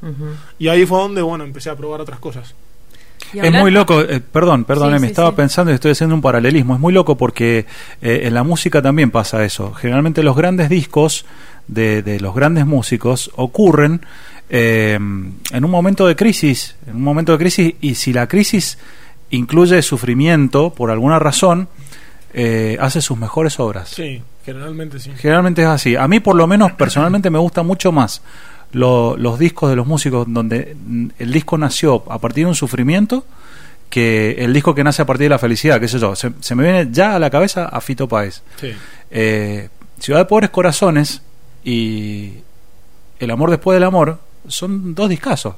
Y 0.58 0.68
ahí 0.68 0.84
fue 0.84 0.98
donde, 0.98 1.22
bueno, 1.22 1.44
empecé 1.44 1.70
a 1.70 1.76
probar 1.76 2.00
otras 2.00 2.18
cosas. 2.18 2.54
Es 3.32 3.52
muy 3.52 3.70
loco, 3.72 4.00
eh, 4.02 4.20
perdón, 4.20 4.64
perdón, 4.64 4.88
Sí, 4.88 5.00
me 5.00 5.00
sí, 5.00 5.06
estaba 5.06 5.30
sí. 5.30 5.36
pensando 5.36 5.72
y 5.72 5.74
estoy 5.74 5.92
haciendo 5.92 6.14
un 6.14 6.22
paralelismo. 6.22 6.74
Es 6.74 6.80
muy 6.80 6.92
loco 6.92 7.16
porque 7.16 7.66
eh, 8.00 8.20
en 8.24 8.34
la 8.34 8.44
música 8.44 8.80
también 8.82 9.10
pasa 9.10 9.44
eso. 9.44 9.72
Generalmente 9.74 10.22
los 10.22 10.36
grandes 10.36 10.68
discos 10.68 11.24
de, 11.66 12.02
de 12.02 12.20
los 12.20 12.34
grandes 12.36 12.66
músicos 12.66 13.30
ocurren 13.34 14.02
eh, 14.48 14.94
en 14.94 15.64
un 15.64 15.70
momento 15.70 16.06
de 16.06 16.16
crisis, 16.16 16.76
en 16.86 16.96
un 16.96 17.02
momento 17.02 17.32
de 17.32 17.38
crisis, 17.38 17.74
y 17.80 17.94
si 17.94 18.12
la 18.12 18.26
crisis 18.28 18.78
incluye 19.30 19.82
sufrimiento 19.82 20.70
por 20.70 20.90
alguna 20.90 21.18
razón, 21.18 21.68
eh, 22.32 22.76
hace 22.80 23.00
sus 23.00 23.16
mejores 23.18 23.58
obras. 23.58 23.88
Sí, 23.90 24.22
generalmente 24.44 25.00
sí. 25.00 25.10
Generalmente 25.16 25.62
es 25.62 25.68
así. 25.68 25.96
A 25.96 26.06
mí, 26.06 26.20
por 26.20 26.36
lo 26.36 26.46
menos, 26.46 26.72
personalmente 26.72 27.30
me 27.30 27.38
gusta 27.38 27.62
mucho 27.62 27.92
más 27.92 28.22
lo- 28.72 29.16
los 29.16 29.38
discos 29.38 29.70
de 29.70 29.76
los 29.76 29.86
músicos 29.86 30.26
donde 30.28 30.76
el 31.18 31.32
disco 31.32 31.56
nació 31.58 32.04
a 32.10 32.18
partir 32.18 32.44
de 32.44 32.50
un 32.50 32.54
sufrimiento 32.54 33.24
que 33.88 34.32
el 34.38 34.52
disco 34.52 34.74
que 34.74 34.82
nace 34.84 35.02
a 35.02 35.06
partir 35.06 35.26
de 35.26 35.30
la 35.30 35.38
felicidad, 35.38 35.80
qué 35.80 35.88
sé 35.88 35.98
yo. 35.98 36.14
Se, 36.16 36.32
se 36.40 36.54
me 36.54 36.64
viene 36.64 36.88
ya 36.90 37.14
a 37.14 37.18
la 37.18 37.30
cabeza 37.30 37.66
a 37.66 37.80
Fito 37.80 38.08
Páez. 38.08 38.42
Sí. 38.60 38.72
Eh, 39.10 39.68
Ciudad 39.98 40.18
de 40.20 40.24
Pobres 40.26 40.50
Corazones 40.50 41.22
y 41.64 42.32
El 43.18 43.30
Amor 43.30 43.50
Después 43.50 43.76
del 43.76 43.84
Amor 43.84 44.18
son 44.48 44.94
dos 44.94 45.08
discazos. 45.08 45.54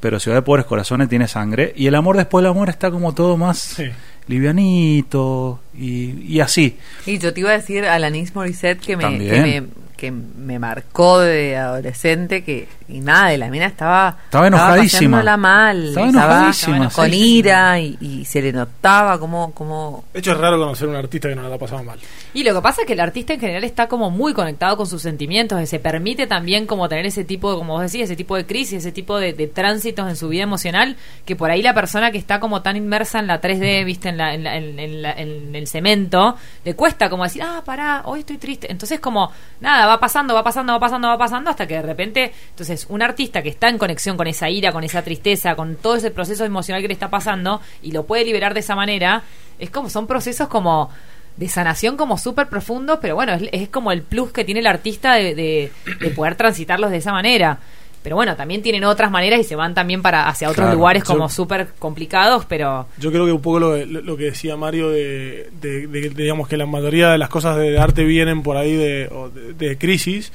Pero 0.00 0.20
Ciudad 0.20 0.36
de 0.38 0.42
Pobres 0.42 0.66
Corazones 0.66 1.08
tiene 1.08 1.28
sangre 1.28 1.72
y 1.76 1.86
El 1.86 1.94
Amor 1.94 2.16
Después 2.16 2.42
del 2.42 2.50
Amor 2.50 2.68
está 2.68 2.90
como 2.90 3.14
todo 3.14 3.36
más 3.38 3.58
Sí. 3.58 3.84
livianito 4.26 5.60
y, 5.76 6.34
y 6.34 6.40
así. 6.40 6.76
Y 7.06 7.18
yo 7.18 7.32
te 7.32 7.40
iba 7.40 7.50
a 7.50 7.54
decir 7.54 7.84
a 7.84 7.94
Alanis 7.94 8.34
Morissette 8.34 8.80
que 8.80 8.96
me, 8.96 9.02
que 9.04 9.08
También. 9.08 9.42
me, 9.42 9.83
que 9.96 10.10
me 10.10 10.58
marcó 10.58 11.20
de 11.20 11.56
adolescente 11.56 12.42
que 12.44 12.68
y 12.88 13.00
nada, 13.00 13.32
y 13.32 13.38
la 13.38 13.48
mina 13.48 13.66
estaba 13.66 14.16
Estaba 14.24 14.46
enojadísima. 14.48 15.18
pasándola 15.18 15.36
mal, 15.38 15.84
Estaba 15.88 16.08
enojadísima, 16.08 16.90
con 16.90 17.06
sí, 17.06 17.12
sí, 17.12 17.36
ira 17.38 17.80
y, 17.80 17.96
y 18.00 18.24
se 18.26 18.42
le 18.42 18.52
notaba 18.52 19.18
como 19.18 19.52
como 19.52 20.04
De 20.12 20.18
hecho, 20.20 20.32
es 20.32 20.38
raro 20.38 20.58
conocer 20.58 20.88
a 20.88 20.90
un 20.90 20.96
artista 20.96 21.28
que 21.28 21.34
no 21.34 21.48
la 21.48 21.54
ha 21.54 21.58
pasado 21.58 21.82
mal. 21.82 21.98
Y 22.34 22.42
lo 22.44 22.52
que 22.54 22.60
pasa 22.60 22.82
es 22.82 22.86
que 22.86 22.92
el 22.92 23.00
artista 23.00 23.32
en 23.34 23.40
general 23.40 23.64
está 23.64 23.86
como 23.88 24.10
muy 24.10 24.34
conectado 24.34 24.76
con 24.76 24.86
sus 24.86 25.00
sentimientos, 25.00 25.60
y 25.62 25.66
se 25.66 25.78
permite 25.78 26.26
también 26.26 26.66
como 26.66 26.88
tener 26.88 27.06
ese 27.06 27.24
tipo 27.24 27.50
de, 27.52 27.56
como 27.58 27.74
vos 27.74 27.82
decís, 27.90 28.02
ese 28.04 28.16
tipo 28.16 28.36
de 28.36 28.44
crisis, 28.44 28.78
ese 28.78 28.92
tipo 28.92 29.18
de, 29.18 29.32
de 29.32 29.46
tránsitos 29.46 30.08
en 30.08 30.16
su 30.16 30.28
vida 30.28 30.42
emocional, 30.42 30.96
que 31.24 31.36
por 31.36 31.50
ahí 31.50 31.62
la 31.62 31.72
persona 31.74 32.10
que 32.10 32.18
está 32.18 32.40
como 32.40 32.60
tan 32.60 32.76
inmersa 32.76 33.18
en 33.20 33.28
la 33.28 33.40
3D, 33.40 33.84
viste, 33.84 34.08
en, 34.10 34.18
la, 34.18 34.34
en, 34.34 34.44
la- 34.44 34.56
en- 34.56 34.78
en 34.78 35.02
la- 35.02 35.12
en 35.12 35.54
el 35.54 35.66
cemento, 35.68 36.36
le 36.64 36.74
cuesta 36.74 37.08
como 37.08 37.24
decir, 37.24 37.42
ah, 37.42 37.62
pará, 37.64 38.02
hoy 38.04 38.20
estoy 38.20 38.36
triste. 38.38 38.70
Entonces 38.70 39.00
como, 39.00 39.30
nada, 39.60 39.83
va 39.86 40.00
pasando, 40.00 40.34
va 40.34 40.42
pasando, 40.44 40.72
va 40.72 40.80
pasando, 40.80 41.08
va 41.08 41.18
pasando, 41.18 41.50
hasta 41.50 41.66
que 41.66 41.74
de 41.74 41.82
repente, 41.82 42.32
entonces 42.50 42.86
un 42.88 43.02
artista 43.02 43.42
que 43.42 43.48
está 43.48 43.68
en 43.68 43.78
conexión 43.78 44.16
con 44.16 44.26
esa 44.26 44.48
ira, 44.50 44.72
con 44.72 44.84
esa 44.84 45.02
tristeza, 45.02 45.54
con 45.56 45.76
todo 45.76 45.96
ese 45.96 46.10
proceso 46.10 46.44
emocional 46.44 46.82
que 46.82 46.88
le 46.88 46.94
está 46.94 47.10
pasando, 47.10 47.60
y 47.82 47.92
lo 47.92 48.04
puede 48.04 48.24
liberar 48.24 48.54
de 48.54 48.60
esa 48.60 48.74
manera, 48.76 49.22
es 49.58 49.70
como, 49.70 49.88
son 49.90 50.06
procesos 50.06 50.48
como 50.48 50.90
de 51.36 51.48
sanación 51.48 51.96
como 51.96 52.16
súper 52.16 52.48
profundos, 52.48 52.98
pero 53.02 53.16
bueno, 53.16 53.32
es, 53.32 53.42
es 53.52 53.68
como 53.68 53.90
el 53.92 54.02
plus 54.02 54.30
que 54.32 54.44
tiene 54.44 54.60
el 54.60 54.66
artista 54.68 55.14
de, 55.14 55.34
de- 55.34 55.72
de 56.00 56.10
poder 56.10 56.36
transitarlos 56.36 56.90
de 56.92 56.98
esa 56.98 57.12
manera. 57.12 57.58
Pero 58.04 58.14
bueno, 58.16 58.36
también 58.36 58.62
tienen 58.62 58.84
otras 58.84 59.10
maneras 59.10 59.40
y 59.40 59.44
se 59.44 59.56
van 59.56 59.74
también 59.74 60.02
para 60.02 60.28
hacia 60.28 60.48
otros 60.50 60.66
Claro. 60.66 60.76
lugares 60.78 61.02
como 61.02 61.28
súper 61.28 61.68
complicados, 61.78 62.44
pero 62.44 62.86
Yo 62.98 63.10
creo 63.10 63.24
que 63.24 63.32
un 63.32 63.40
poco 63.40 63.58
lo, 63.58 63.76
lo- 63.84 64.16
que 64.16 64.24
decía 64.24 64.56
Mario 64.56 64.90
de, 64.90 65.50
de- 65.60 65.86
de- 65.88 66.00
de, 66.02 66.10
digamos 66.10 66.46
que 66.46 66.56
la 66.58 66.66
mayoría 66.66 67.08
de 67.10 67.18
las 67.18 67.30
cosas 67.30 67.56
de 67.56 67.78
arte 67.78 68.04
vienen 68.04 68.42
por 68.42 68.56
ahí 68.58 68.74
de, 68.74 69.10
de, 69.34 69.54
de 69.54 69.78
crisis, 69.78 70.32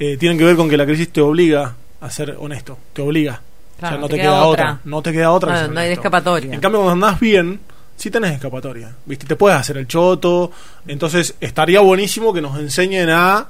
eh, 0.00 0.16
tienen 0.18 0.36
que 0.36 0.44
ver 0.44 0.56
con 0.56 0.68
que 0.68 0.76
la 0.76 0.84
crisis 0.86 1.08
te 1.10 1.20
obliga 1.20 1.76
a 2.00 2.10
ser 2.10 2.36
honesto, 2.38 2.76
te 2.92 3.00
obliga. 3.00 3.40
Claro, 3.78 3.94
o 3.94 3.98
sea, 3.98 4.00
no 4.00 4.08
te 4.08 4.14
te, 4.16 4.20
queda 4.20 4.30
queda, 4.32 4.44
otra. 4.44 4.64
otra. 4.72 4.80
no 4.84 5.02
te 5.02 5.12
queda 5.12 5.30
otra. 5.30 5.68
No, 5.68 5.80
hay 5.80 5.92
escapatoria. 5.92 6.52
En 6.52 6.60
cambio, 6.60 6.82
cuando 6.82 7.06
andás 7.06 7.20
bien, 7.20 7.60
sí 7.96 8.10
tenés 8.10 8.32
escapatoria. 8.32 8.90
¿Viste? 9.06 9.24
Te 9.26 9.36
puedes 9.36 9.56
hacer 9.58 9.76
el 9.78 9.86
choto. 9.86 10.50
Entonces, 10.88 11.36
estaría 11.40 11.78
buenísimo 11.80 12.32
que 12.32 12.40
nos 12.42 12.58
enseñen 12.58 13.08
a 13.10 13.46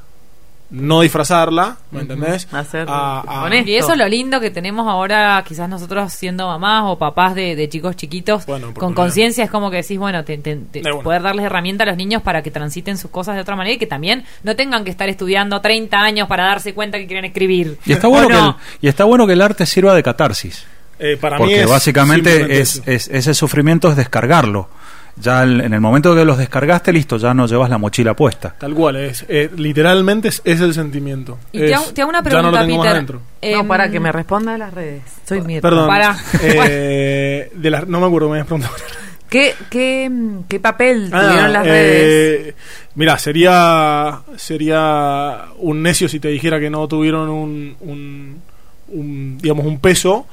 no 0.70 1.03
disfrazarla, 1.03 1.77
¿me 1.92 2.00
entendés? 2.00 2.48
A- 2.53 3.44
a- 3.46 3.57
y 3.64 3.74
eso 3.77 3.92
es 3.92 3.98
lo 3.98 4.09
lindo 4.09 4.40
que 4.40 4.50
tenemos 4.50 4.88
ahora, 4.88 5.42
quizás 5.46 5.68
nosotros 5.68 6.12
siendo 6.12 6.46
mamás 6.48 6.83
o 6.87 6.98
papás 6.98 7.35
de, 7.35 7.55
de 7.55 7.68
chicos 7.68 7.94
chiquitos, 7.96 8.44
Bueno, 8.46 8.74
con 8.74 8.92
conciencia 8.94 9.44
es 9.44 9.50
como 9.50 9.70
que 9.70 9.79
decís, 9.79 9.98
bueno, 9.98 10.24
te- 10.24 10.38
te- 10.38 10.57
te- 10.57 10.81
De 10.83 10.92
una. 10.92 11.03
poder 11.05 11.22
darles 11.22 11.44
herramienta 11.46 11.85
a 11.85 11.87
los 11.87 11.96
niños 11.96 12.22
para 12.22 12.42
que 12.42 12.50
transiten 12.50 12.98
sus 12.98 13.11
cosas 13.11 13.35
de 13.37 13.42
otra 13.42 13.55
manera 13.57 13.74
y 13.74 13.79
que 13.79 13.87
también 13.87 14.24
no 14.42 14.57
tengan 14.57 14.85
que 14.85 14.90
estar 14.90 15.09
estudiando 15.09 15.61
30 15.61 16.00
años 16.00 16.27
para 16.29 16.44
darse 16.44 16.74
cuenta 16.74 16.98
que 16.98 17.07
quieren 17.07 17.24
escribir. 17.27 17.79
Y 17.87 17.92
está 17.92 18.09
¿O 18.09 18.11
bueno, 18.11 18.29
no? 18.29 18.57
que 18.57 18.62
el, 18.62 18.79
y 18.83 18.88
está 18.88 19.05
bueno 19.05 19.27
que 19.27 19.35
el 19.35 19.42
arte 19.42 19.66
sirva 19.66 19.94
de 19.94 20.03
catarsis. 20.03 20.66
eh, 20.98 21.16
para 21.20 21.37
mí 21.37 21.42
Porque 21.44 21.61
es 21.62 21.68
básicamente 21.70 22.61
es, 22.61 22.83
es- 22.87 23.09
ese 23.09 23.35
sufrimiento 23.35 23.90
es 23.90 23.96
descargarlo. 23.96 24.68
Ya 25.16 25.44
el- 25.44 25.61
en 25.61 25.72
el 25.72 25.81
momento 25.81 26.14
que 26.14 26.24
los 26.24 26.37
descargaste, 26.38 26.92
listo, 26.92 27.16
ya 27.18 27.33
no 27.35 27.46
llevas 27.46 27.70
la 27.70 27.79
mochila 27.79 28.14
puesta. 28.14 28.55
Tal 28.59 28.74
cual, 28.74 28.96
es, 28.96 29.24
eh, 29.29 29.48
literalmente 29.57 30.29
es, 30.29 30.42
es 30.44 30.61
el 30.61 30.74
sentimiento. 30.74 31.38
Y 31.53 31.61
te 31.61 31.74
hago, 31.74 31.85
te 31.92 32.03
hago 32.03 32.09
una 32.11 32.18
ya 32.18 32.22
no 32.22 32.31
pregunta, 32.50 32.50
lo 32.61 32.66
tengo 32.66 32.79
más 32.79 32.87
Peter. 32.87 32.96
dentro. 32.96 33.18
no, 33.18 33.24
Em, 33.61 33.68
para 33.68 33.90
que 33.90 34.00
me 34.00 34.11
responda 34.12 34.55
a 34.55 34.59
las 34.59 34.74
redes. 34.74 35.03
Soy 35.27 35.40
Mirta. 35.42 35.68
Perdón. 35.68 35.87
Para. 35.87 36.16
eh, 36.42 37.50
de 37.55 37.70
las- 37.70 37.87
no 37.87 38.00
me 38.00 38.07
acuerdo, 38.07 38.29
me 38.29 38.35
habías 38.35 38.46
preguntado. 38.46 38.74
¿Qué, 39.31 39.55
qué, 39.70 40.11
qué 40.48 40.61
papel 40.61 41.11
Ah, 41.12 41.27
tuvieron 41.29 41.53
las 41.53 41.64
redes? 41.64 42.48
eh, 42.50 42.55
Mira, 42.96 43.18
sería 43.18 44.20
sería 44.37 45.46
un 45.59 45.83
necio 45.83 46.09
si 46.09 46.20
te 46.20 46.29
dijera 46.29 46.61
que 46.61 46.70
no 46.70 46.87
tuvieron 46.87 47.29
un, 47.29 47.77
un, 47.81 48.40
un, 48.88 49.38
digamos 49.38 49.66
un 49.66 49.79
peso, 49.81 50.27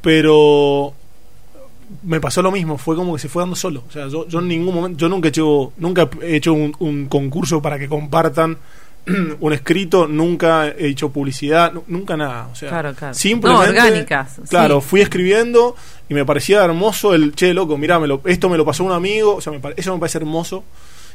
pero 0.00 0.94
me 2.02 2.20
pasó 2.20 2.42
lo 2.42 2.50
mismo, 2.50 2.78
fue 2.78 2.96
como 2.96 3.14
que 3.14 3.20
se 3.20 3.28
fue 3.28 3.42
dando 3.42 3.56
solo. 3.56 3.84
O 3.88 3.92
sea, 3.92 4.08
yo, 4.08 4.26
yo 4.28 4.38
en 4.40 4.48
ningún 4.48 4.74
momento, 4.74 4.98
yo 4.98 5.08
nunca 5.08 5.28
he 5.28 5.30
hecho, 5.30 5.72
nunca 5.76 6.08
he 6.22 6.36
hecho 6.36 6.52
un, 6.52 6.74
un 6.80 7.06
concurso 7.06 7.62
para 7.62 7.78
que 7.78 7.88
compartan 7.88 8.58
un 9.40 9.52
escrito, 9.52 10.08
nunca 10.08 10.66
he 10.68 10.88
hecho 10.88 11.10
publicidad, 11.10 11.72
nu- 11.72 11.84
nunca 11.86 12.16
nada. 12.16 12.48
O 12.50 12.54
sea, 12.56 12.68
Claro, 12.70 12.92
claro. 12.94 13.14
simplemente. 13.14 13.64
No, 13.66 13.70
orgánicas, 13.70 14.40
Claro, 14.48 14.80
sí. 14.80 14.86
fui 14.88 15.00
escribiendo 15.00 15.76
y 16.08 16.14
me 16.14 16.24
parecía 16.24 16.64
hermoso 16.64 17.14
el 17.14 17.34
che, 17.34 17.54
loco, 17.54 17.76
mirá, 17.78 18.00
me 18.00 18.08
lo- 18.08 18.20
esto 18.24 18.48
me 18.48 18.56
lo 18.56 18.64
pasó 18.64 18.82
un 18.84 18.92
amigo, 18.92 19.36
o 19.36 19.40
sea, 19.40 19.52
me 19.52 19.60
eso 19.76 19.92
me 19.94 20.00
parece 20.00 20.18
hermoso 20.18 20.64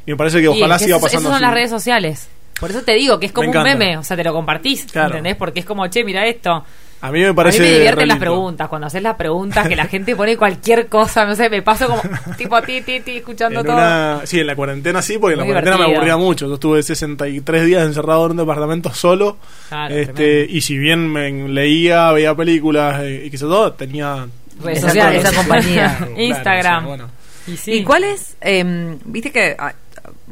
y 0.06 0.12
me 0.12 0.18
parece 0.18 0.40
que 0.42 0.48
ojalá 0.48 0.80
siga 0.80 0.96
eso- 0.96 1.04
pasando 1.06 1.20
Esas 1.30 1.32
son 1.32 1.34
así. 1.36 1.42
las 1.44 1.54
redes 1.54 1.70
sociales. 1.70 2.30
Por 2.60 2.70
eso 2.70 2.82
te 2.84 2.94
digo 2.94 3.20
que 3.20 3.26
es 3.26 3.32
como 3.32 3.52
Me 3.52 3.58
un 3.58 3.64
meme, 3.64 3.98
o 3.98 4.04
sea, 4.04 4.16
te 4.16 4.24
lo 4.24 4.32
compartís, 4.34 4.86
Claro. 4.86 5.08
¿entendés? 5.10 5.36
Porque 5.36 5.60
es 5.62 5.66
como, 5.66 5.86
che, 5.88 6.04
mira 6.06 6.26
esto. 6.28 6.64
A 7.04 7.12
mí 7.12 7.20
me 7.20 7.26
A 7.26 7.30
mí 7.30 7.36
parece 7.36 7.60
me 7.62 7.72
divierten 7.72 8.08
las 8.08 8.20
preguntas, 8.20 8.68
cuando 8.70 8.86
haces 8.88 9.02
las 9.02 9.16
preguntas 9.16 9.68
que 9.68 9.76
la 9.76 9.86
gente 9.88 10.16
pone 10.16 10.38
cualquier 10.38 10.88
cosa, 10.88 11.26
no 11.26 11.36
sé, 11.36 11.50
me 11.50 11.62
paso 11.64 11.88
como 11.88 12.02
tipo 12.38 12.62
ti, 12.62 12.82
ti, 12.82 13.00
ti, 13.00 13.18
escuchando 13.18 13.62
En 13.62 13.66
todo. 13.66 13.76
una- 13.76 14.22
sí, 14.26 14.40
en 14.40 14.48
la 14.48 14.56
cuarentena 14.56 15.02
sí, 15.02 15.18
porque 15.18 15.34
en 15.34 15.40
la 15.40 15.46
cuarentena 15.46 15.78
me 15.78 15.86
aburría 15.96 16.18
mucho. 16.18 16.48
Yo 16.48 16.54
estuve 16.56 16.84
63 16.84 17.66
días 17.66 17.84
encerrado 17.86 18.26
en 18.26 18.32
un 18.32 18.38
departamento 18.38 18.94
solo. 18.94 19.38
Claro, 19.70 19.96
este, 19.96 20.14
tremendo. 20.14 20.54
y 20.54 20.62
si 20.62 20.78
bien 20.78 21.08
me 21.12 21.32
leía, 21.50 22.12
veía 22.12 22.36
películas 22.36 23.02
eh, 23.02 23.24
y 23.26 23.32
qué 23.32 23.38
sé 23.38 23.46
yo, 23.46 23.74
tenía 23.74 24.28
Redes 24.64 24.78
Esa- 24.78 24.88
sociales. 24.90 25.24
esa 25.26 25.36
compañía. 25.36 25.96
Claro, 25.98 26.22
Instagram. 26.22 26.78
o 26.78 26.80
sea, 26.80 26.88
bueno. 26.88 27.10
Y 27.48 27.58
sí. 27.58 27.72
¿Y 27.74 27.84
cuál 27.84 28.04
es? 28.04 28.36
em, 28.42 29.00
Viste 29.06 29.32
que, 29.32 29.56
ah, 29.58 29.74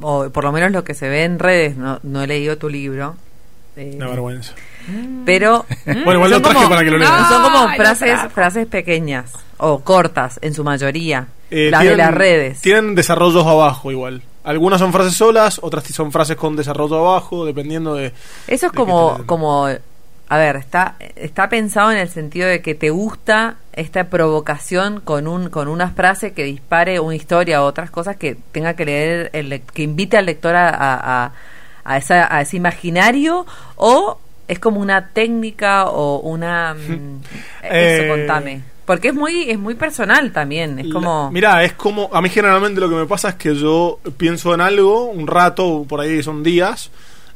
o 0.01 0.29
por 0.29 0.43
lo 0.43 0.51
menos 0.51 0.71
lo 0.71 0.84
que 0.84 0.93
se 0.93 1.10
ve 1.10 1.23
en 1.23 1.39
redes, 1.39 1.75
no, 1.77 1.99
no 2.03 2.21
he 2.21 2.27
leído 2.27 2.58
tu 2.60 2.69
libro, 2.69 3.15
eh, 3.75 3.93
Una 3.95 4.08
vergüenza. 4.10 4.53
Pero 5.25 5.65
Bueno, 5.86 6.13
igual 6.13 6.30
lo 6.32 6.36
son 6.38 6.41
traje 6.43 6.56
como, 6.58 6.69
para 6.69 6.84
que 6.84 6.91
lo 6.91 6.97
leas. 6.97 7.28
Son 7.30 7.41
como 7.43 7.58
Ay, 7.67 7.78
lo 7.78 7.84
frases, 7.84 8.19
frases 8.34 8.67
pequeñas 8.67 9.32
o 9.58 9.80
cortas 9.80 10.39
en 10.41 10.54
su 10.54 10.63
mayoría, 10.63 11.28
Eh, 11.52 11.69
las 11.71 11.84
de 11.84 11.95
las 11.97 12.13
redes. 12.13 12.62
Tienen 12.62 12.95
desarrollos 12.95 13.45
abajo 13.45 13.91
igual. 13.91 14.21
Algunas 14.43 14.80
son 14.80 14.91
frases 14.93 15.13
solas, 15.15 15.60
otras 15.62 15.84
son 15.86 16.12
frases 16.12 16.36
con 16.38 16.56
desarrollo 16.56 16.95
abajo, 17.08 17.45
dependiendo 17.45 17.93
de... 17.95 18.13
Eso 18.47 18.67
es 18.67 18.71
de 18.71 18.78
como, 18.78 19.19
como, 19.25 19.67
a 19.67 20.38
ver, 20.38 20.56
está, 20.56 20.95
está 21.15 21.49
pensado 21.49 21.91
en 21.91 21.97
el 21.97 22.08
sentido 22.10 22.47
de 22.47 22.62
que 22.62 22.73
te 22.73 22.89
gusta 22.89 23.56
esta 23.73 24.06
provocación 24.06 25.02
con 25.02 25.28
un, 25.28 25.49
con 25.49 25.67
una 25.67 25.89
frase 25.91 26.34
que 26.34 26.43
dispare 26.45 26.99
una 26.99 27.15
historia 27.15 27.62
o 27.62 27.65
otras 27.65 27.91
cosas 27.91 28.15
que 28.15 28.38
tenga 28.52 28.75
que 28.75 28.86
leer, 28.86 29.30
el, 29.34 29.62
que 29.62 29.84
invite 29.84 30.17
al 30.17 30.25
lector 30.25 30.56
a, 30.56 30.69
a, 30.69 31.25
a- 31.25 31.32
a 31.86 31.97
esa, 31.97 32.34
a 32.34 32.41
ese 32.41 32.58
imaginario 32.58 33.45
o 33.75 34.19
es 34.49 34.59
como 34.59 34.81
una 34.81 35.09
técnica 35.09 35.85
o 35.85 36.19
una, 36.19 36.73
mm, 36.73 37.21
eso, 37.63 38.03
Eh, 38.03 38.07
contame. 38.09 38.62
Porque 38.83 39.09
es 39.09 39.13
muy, 39.13 39.47
es 39.51 39.59
muy 39.59 39.75
personal 39.75 40.31
también, 40.31 40.79
es 40.79 40.91
como... 40.91 41.29
Mirá, 41.31 41.63
es 41.63 41.73
como. 41.73 42.09
A 42.12 42.23
mí 42.23 42.29
generalmente 42.29 42.81
lo 42.81 42.89
que 42.89 42.95
me 42.95 43.05
pasa 43.05 43.29
es 43.29 43.35
que 43.35 43.53
yo 43.53 43.99
pienso 44.17 44.51
en 44.55 44.62
algo, 44.62 45.05
un 45.05 45.27
rato, 45.27 45.85
por 45.88 46.01
ahí 46.01 46.23
son 46.23 46.41
días, 46.41 46.89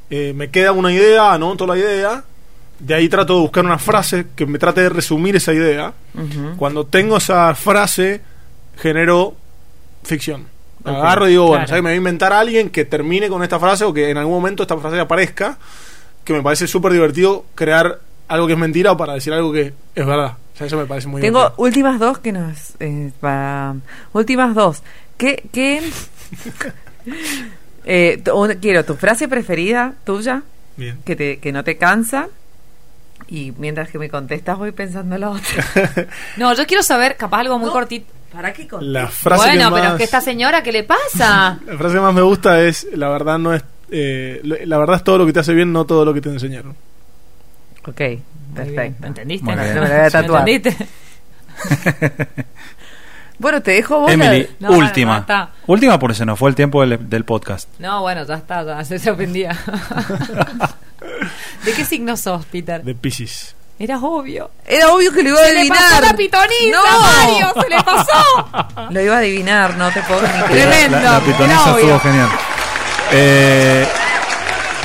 eh, 0.09 0.33
me 0.35 0.49
queda 0.49 0.71
una 0.71 0.91
idea, 0.91 1.31
anoto 1.31 1.67
la 1.67 1.77
idea, 1.77 2.23
de 2.79 2.93
ahí 2.95 3.07
trato 3.07 3.35
de 3.35 3.41
buscar 3.41 3.63
una 3.63 3.77
frase 3.77 4.25
que 4.35 4.47
me 4.47 4.57
trate 4.57 4.81
de 4.81 4.89
resumir 4.89 5.35
esa 5.35 5.53
idea. 5.53 5.93
Cuando 6.57 6.87
tengo 6.87 7.17
esa 7.17 7.53
frase, 7.53 8.21
genero 8.77 9.35
ficción. 10.03 10.47
Agarro 10.83 11.27
y 11.27 11.31
digo, 11.31 11.43
bueno, 11.43 11.65
claro. 11.65 11.69
¿sabes? 11.69 11.83
me 11.83 11.89
voy 11.89 11.93
a 11.93 11.97
inventar 11.97 12.33
a 12.33 12.39
alguien 12.39 12.69
que 12.71 12.83
termine 12.83 13.29
con 13.29 13.43
esta 13.43 13.59
frase 13.59 13.85
o 13.85 13.93
que 13.93 14.09
en 14.09 14.17
algún 14.17 14.33
momento 14.33 14.63
esta 14.63 14.75
frase 14.77 14.99
aparezca, 14.99 15.57
que 16.23 16.33
me 16.33 16.41
parece 16.41 16.67
súper 16.67 16.93
divertido 16.93 17.45
crear 17.55 17.99
algo 18.27 18.47
que 18.47 18.53
es 18.53 18.59
mentira 18.59 18.95
para 18.97 19.13
decir 19.13 19.33
algo 19.33 19.51
que 19.51 19.73
es 19.95 20.05
verdad. 20.05 20.37
O 20.53 20.57
sea, 20.57 20.67
eso 20.67 20.77
me 20.77 20.85
parece 20.85 21.07
muy 21.07 21.21
Tengo 21.21 21.39
divertido. 21.39 21.63
últimas 21.63 21.99
dos 21.99 22.17
que 22.19 22.31
nos... 22.31 22.73
eh, 22.79 23.11
para- 23.19 23.75
últimas 24.13 24.55
dos. 24.55 24.81
¿Qué... 25.17 25.43
qué 25.51 25.81
eh, 27.85 28.23
quiero 28.61 28.85
tu 28.85 28.95
frase 28.95 29.27
preferida 29.27 29.93
tuya, 30.05 30.43
Bien. 30.77 30.99
que, 31.05 31.15
te, 31.15 31.39
que 31.39 31.51
no 31.51 31.63
te 31.63 31.77
cansa. 31.77 32.27
Y 33.27 33.53
mientras 33.57 33.89
que 33.89 33.99
me 33.99 34.09
contestas 34.09 34.57
voy 34.57 34.71
pensando 34.71 35.17
la 35.17 35.29
otra. 35.31 36.07
No, 36.37 36.53
yo 36.55 36.65
quiero 36.65 36.83
saber, 36.83 37.15
capaz 37.17 37.41
algo 37.41 37.59
muy 37.59 37.69
cortito. 37.69 38.11
¿Para 38.31 38.51
qué 38.51 38.67
La 38.81 39.07
frase 39.07 39.45
bueno, 39.45 39.69
que 39.69 39.73
pero 39.75 39.83
más- 39.83 39.91
es 39.93 39.97
que 39.99 40.03
esta 40.05 40.21
señora, 40.21 40.63
¿qué 40.63 40.71
le 40.71 40.83
pasa? 40.83 41.59
La 41.65 41.77
frase 41.77 41.95
que 41.95 42.01
más 42.01 42.13
me 42.13 42.21
gusta 42.23 42.61
es, 42.63 42.87
la 42.93 43.09
verdad 43.09 43.37
no 43.37 43.53
es, 43.53 43.63
eh, 43.91 44.41
la 44.65 44.77
verdad 44.77 44.95
es 44.97 45.03
todo 45.03 45.17
lo 45.17 45.25
que 45.25 45.33
te 45.33 45.39
hace 45.39 45.53
bien, 45.53 45.71
no 45.73 45.85
todo 45.85 46.03
lo 46.05 46.13
que 46.13 46.21
te 46.21 46.29
enseñaron. 46.29 46.75
Ok, 47.85 48.01
perfecto. 48.55 49.01
¿Me 49.01 49.07
entendiste? 49.07 49.45
No. 49.45 49.55
No 49.55 49.61
me 49.63 49.73
la 49.73 49.81
voy 49.81 49.91
a 49.91 50.03
¿Me 50.03 50.11
tatuar. 50.11 50.47
entendiste? 50.49 50.87
Bueno, 53.39 53.61
te 53.61 53.71
dejo 53.71 53.99
vos. 53.99 54.07
la- 54.07 54.13
Emily, 54.13 54.47
No, 54.59 54.69
bueno, 54.69 54.85
última. 54.85 55.17
está. 55.17 55.49
última 55.67 55.99
porque 55.99 56.15
se 56.15 56.25
nos 56.25 56.37
fue 56.39 56.49
el 56.49 56.55
tiempo 56.55 56.85
del, 56.85 57.09
del 57.09 57.25
podcast. 57.25 57.67
No, 57.79 58.01
bueno, 58.01 58.25
ya 58.25 58.35
está, 58.35 58.63
ya 58.63 58.85
se, 58.85 58.99
se 58.99 59.11
ofendía. 59.11 59.49
¿De 61.65 61.73
qué 61.73 61.83
signo 61.83 62.15
sos, 62.15 62.45
Peter? 62.45 62.83
De 62.83 62.95
Pisces. 62.95 63.55
Eras 63.79 63.99
obvio. 64.03 64.51
Era 64.65 64.93
obvio 64.93 65.11
que 65.11 65.23
lo 65.23 65.29
iba 65.29 65.39
a 65.41 65.43
Se 65.45 65.51
le 65.53 65.59
adivinar. 65.61 65.79
pasó 65.89 66.01
la 66.03 66.13
pitoniza, 66.15 66.71
No. 66.71 67.01
Mario, 67.01 67.53
se 67.61 67.69
le 67.69 67.83
pasó. 67.83 68.89
Lo 68.91 69.01
iba 69.01 69.15
a 69.15 69.17
adivinar, 69.17 69.75
no 69.77 69.91
te 69.91 70.01
puedo 70.03 70.21
ni 70.21 70.27
La, 70.27 70.45
creer. 70.45 70.69
Tremendo. 70.69 70.97
la- 70.99 71.11
la 71.13 71.19
pitoniza 71.19 71.63
Era 71.69 71.71
estuvo 71.79 71.99
genial. 71.99 72.29
Eh, 73.15 73.85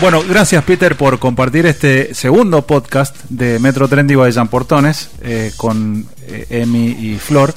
bueno, 0.00 0.22
gracias 0.22 0.62
Peter 0.62 0.96
por 0.96 1.18
compartir 1.18 1.66
este 1.66 2.14
segundo 2.14 2.62
podcast 2.62 3.16
de 3.28 3.58
Metro 3.58 3.88
Trendy 3.88 4.14
Vayan 4.14 4.46
Portones 4.46 5.10
eh, 5.22 5.52
con 5.56 6.06
eh, 6.28 6.46
Emi 6.50 6.86
y 6.86 7.18
Flor. 7.18 7.52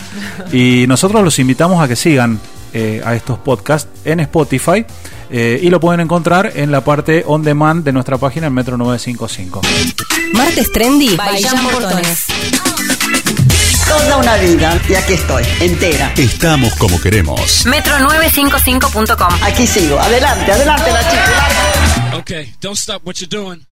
Y 0.52 0.86
nosotros 0.88 1.24
los 1.24 1.38
invitamos 1.38 1.84
a 1.84 1.88
que 1.88 1.96
sigan 1.96 2.40
eh, 2.74 3.02
a 3.06 3.14
estos 3.16 3.38
podcasts 3.38 3.90
en 4.06 4.22
Spotify 4.22 4.86
y 5.34 5.70
lo 5.70 5.80
pueden 5.80 6.02
encontrar 6.02 6.52
en 6.56 6.72
la 6.72 6.84
parte 6.84 7.24
on 7.26 7.42
demand 7.42 7.86
de 7.86 7.94
nuestra 7.94 8.18
página 8.18 8.48
en 8.48 8.54
Metro 8.54 8.76
955. 8.76 9.62
Martes 10.34 10.70
Trendy 10.74 11.16
by 11.16 11.42
Portones. 11.72 12.26
Toda 13.92 14.18
una 14.20 14.38
vida 14.38 14.80
y 14.88 14.94
aquí 14.96 15.14
estoy, 15.16 15.44
entera. 15.60 16.14
Estamos 16.16 16.74
como 16.76 16.98
queremos. 17.02 17.66
Metro955.com. 17.66 19.34
Aquí 19.44 19.68
sigo. 19.68 20.00
Adelante, 20.00 20.50
adelante 20.50 20.92
la 20.94 21.10
chica. 21.10 22.18
Okay, 22.20 22.54
don't 22.62 22.78
stop 22.78 23.06
what 23.06 23.16
you're 23.16 23.28
doing. 23.28 23.66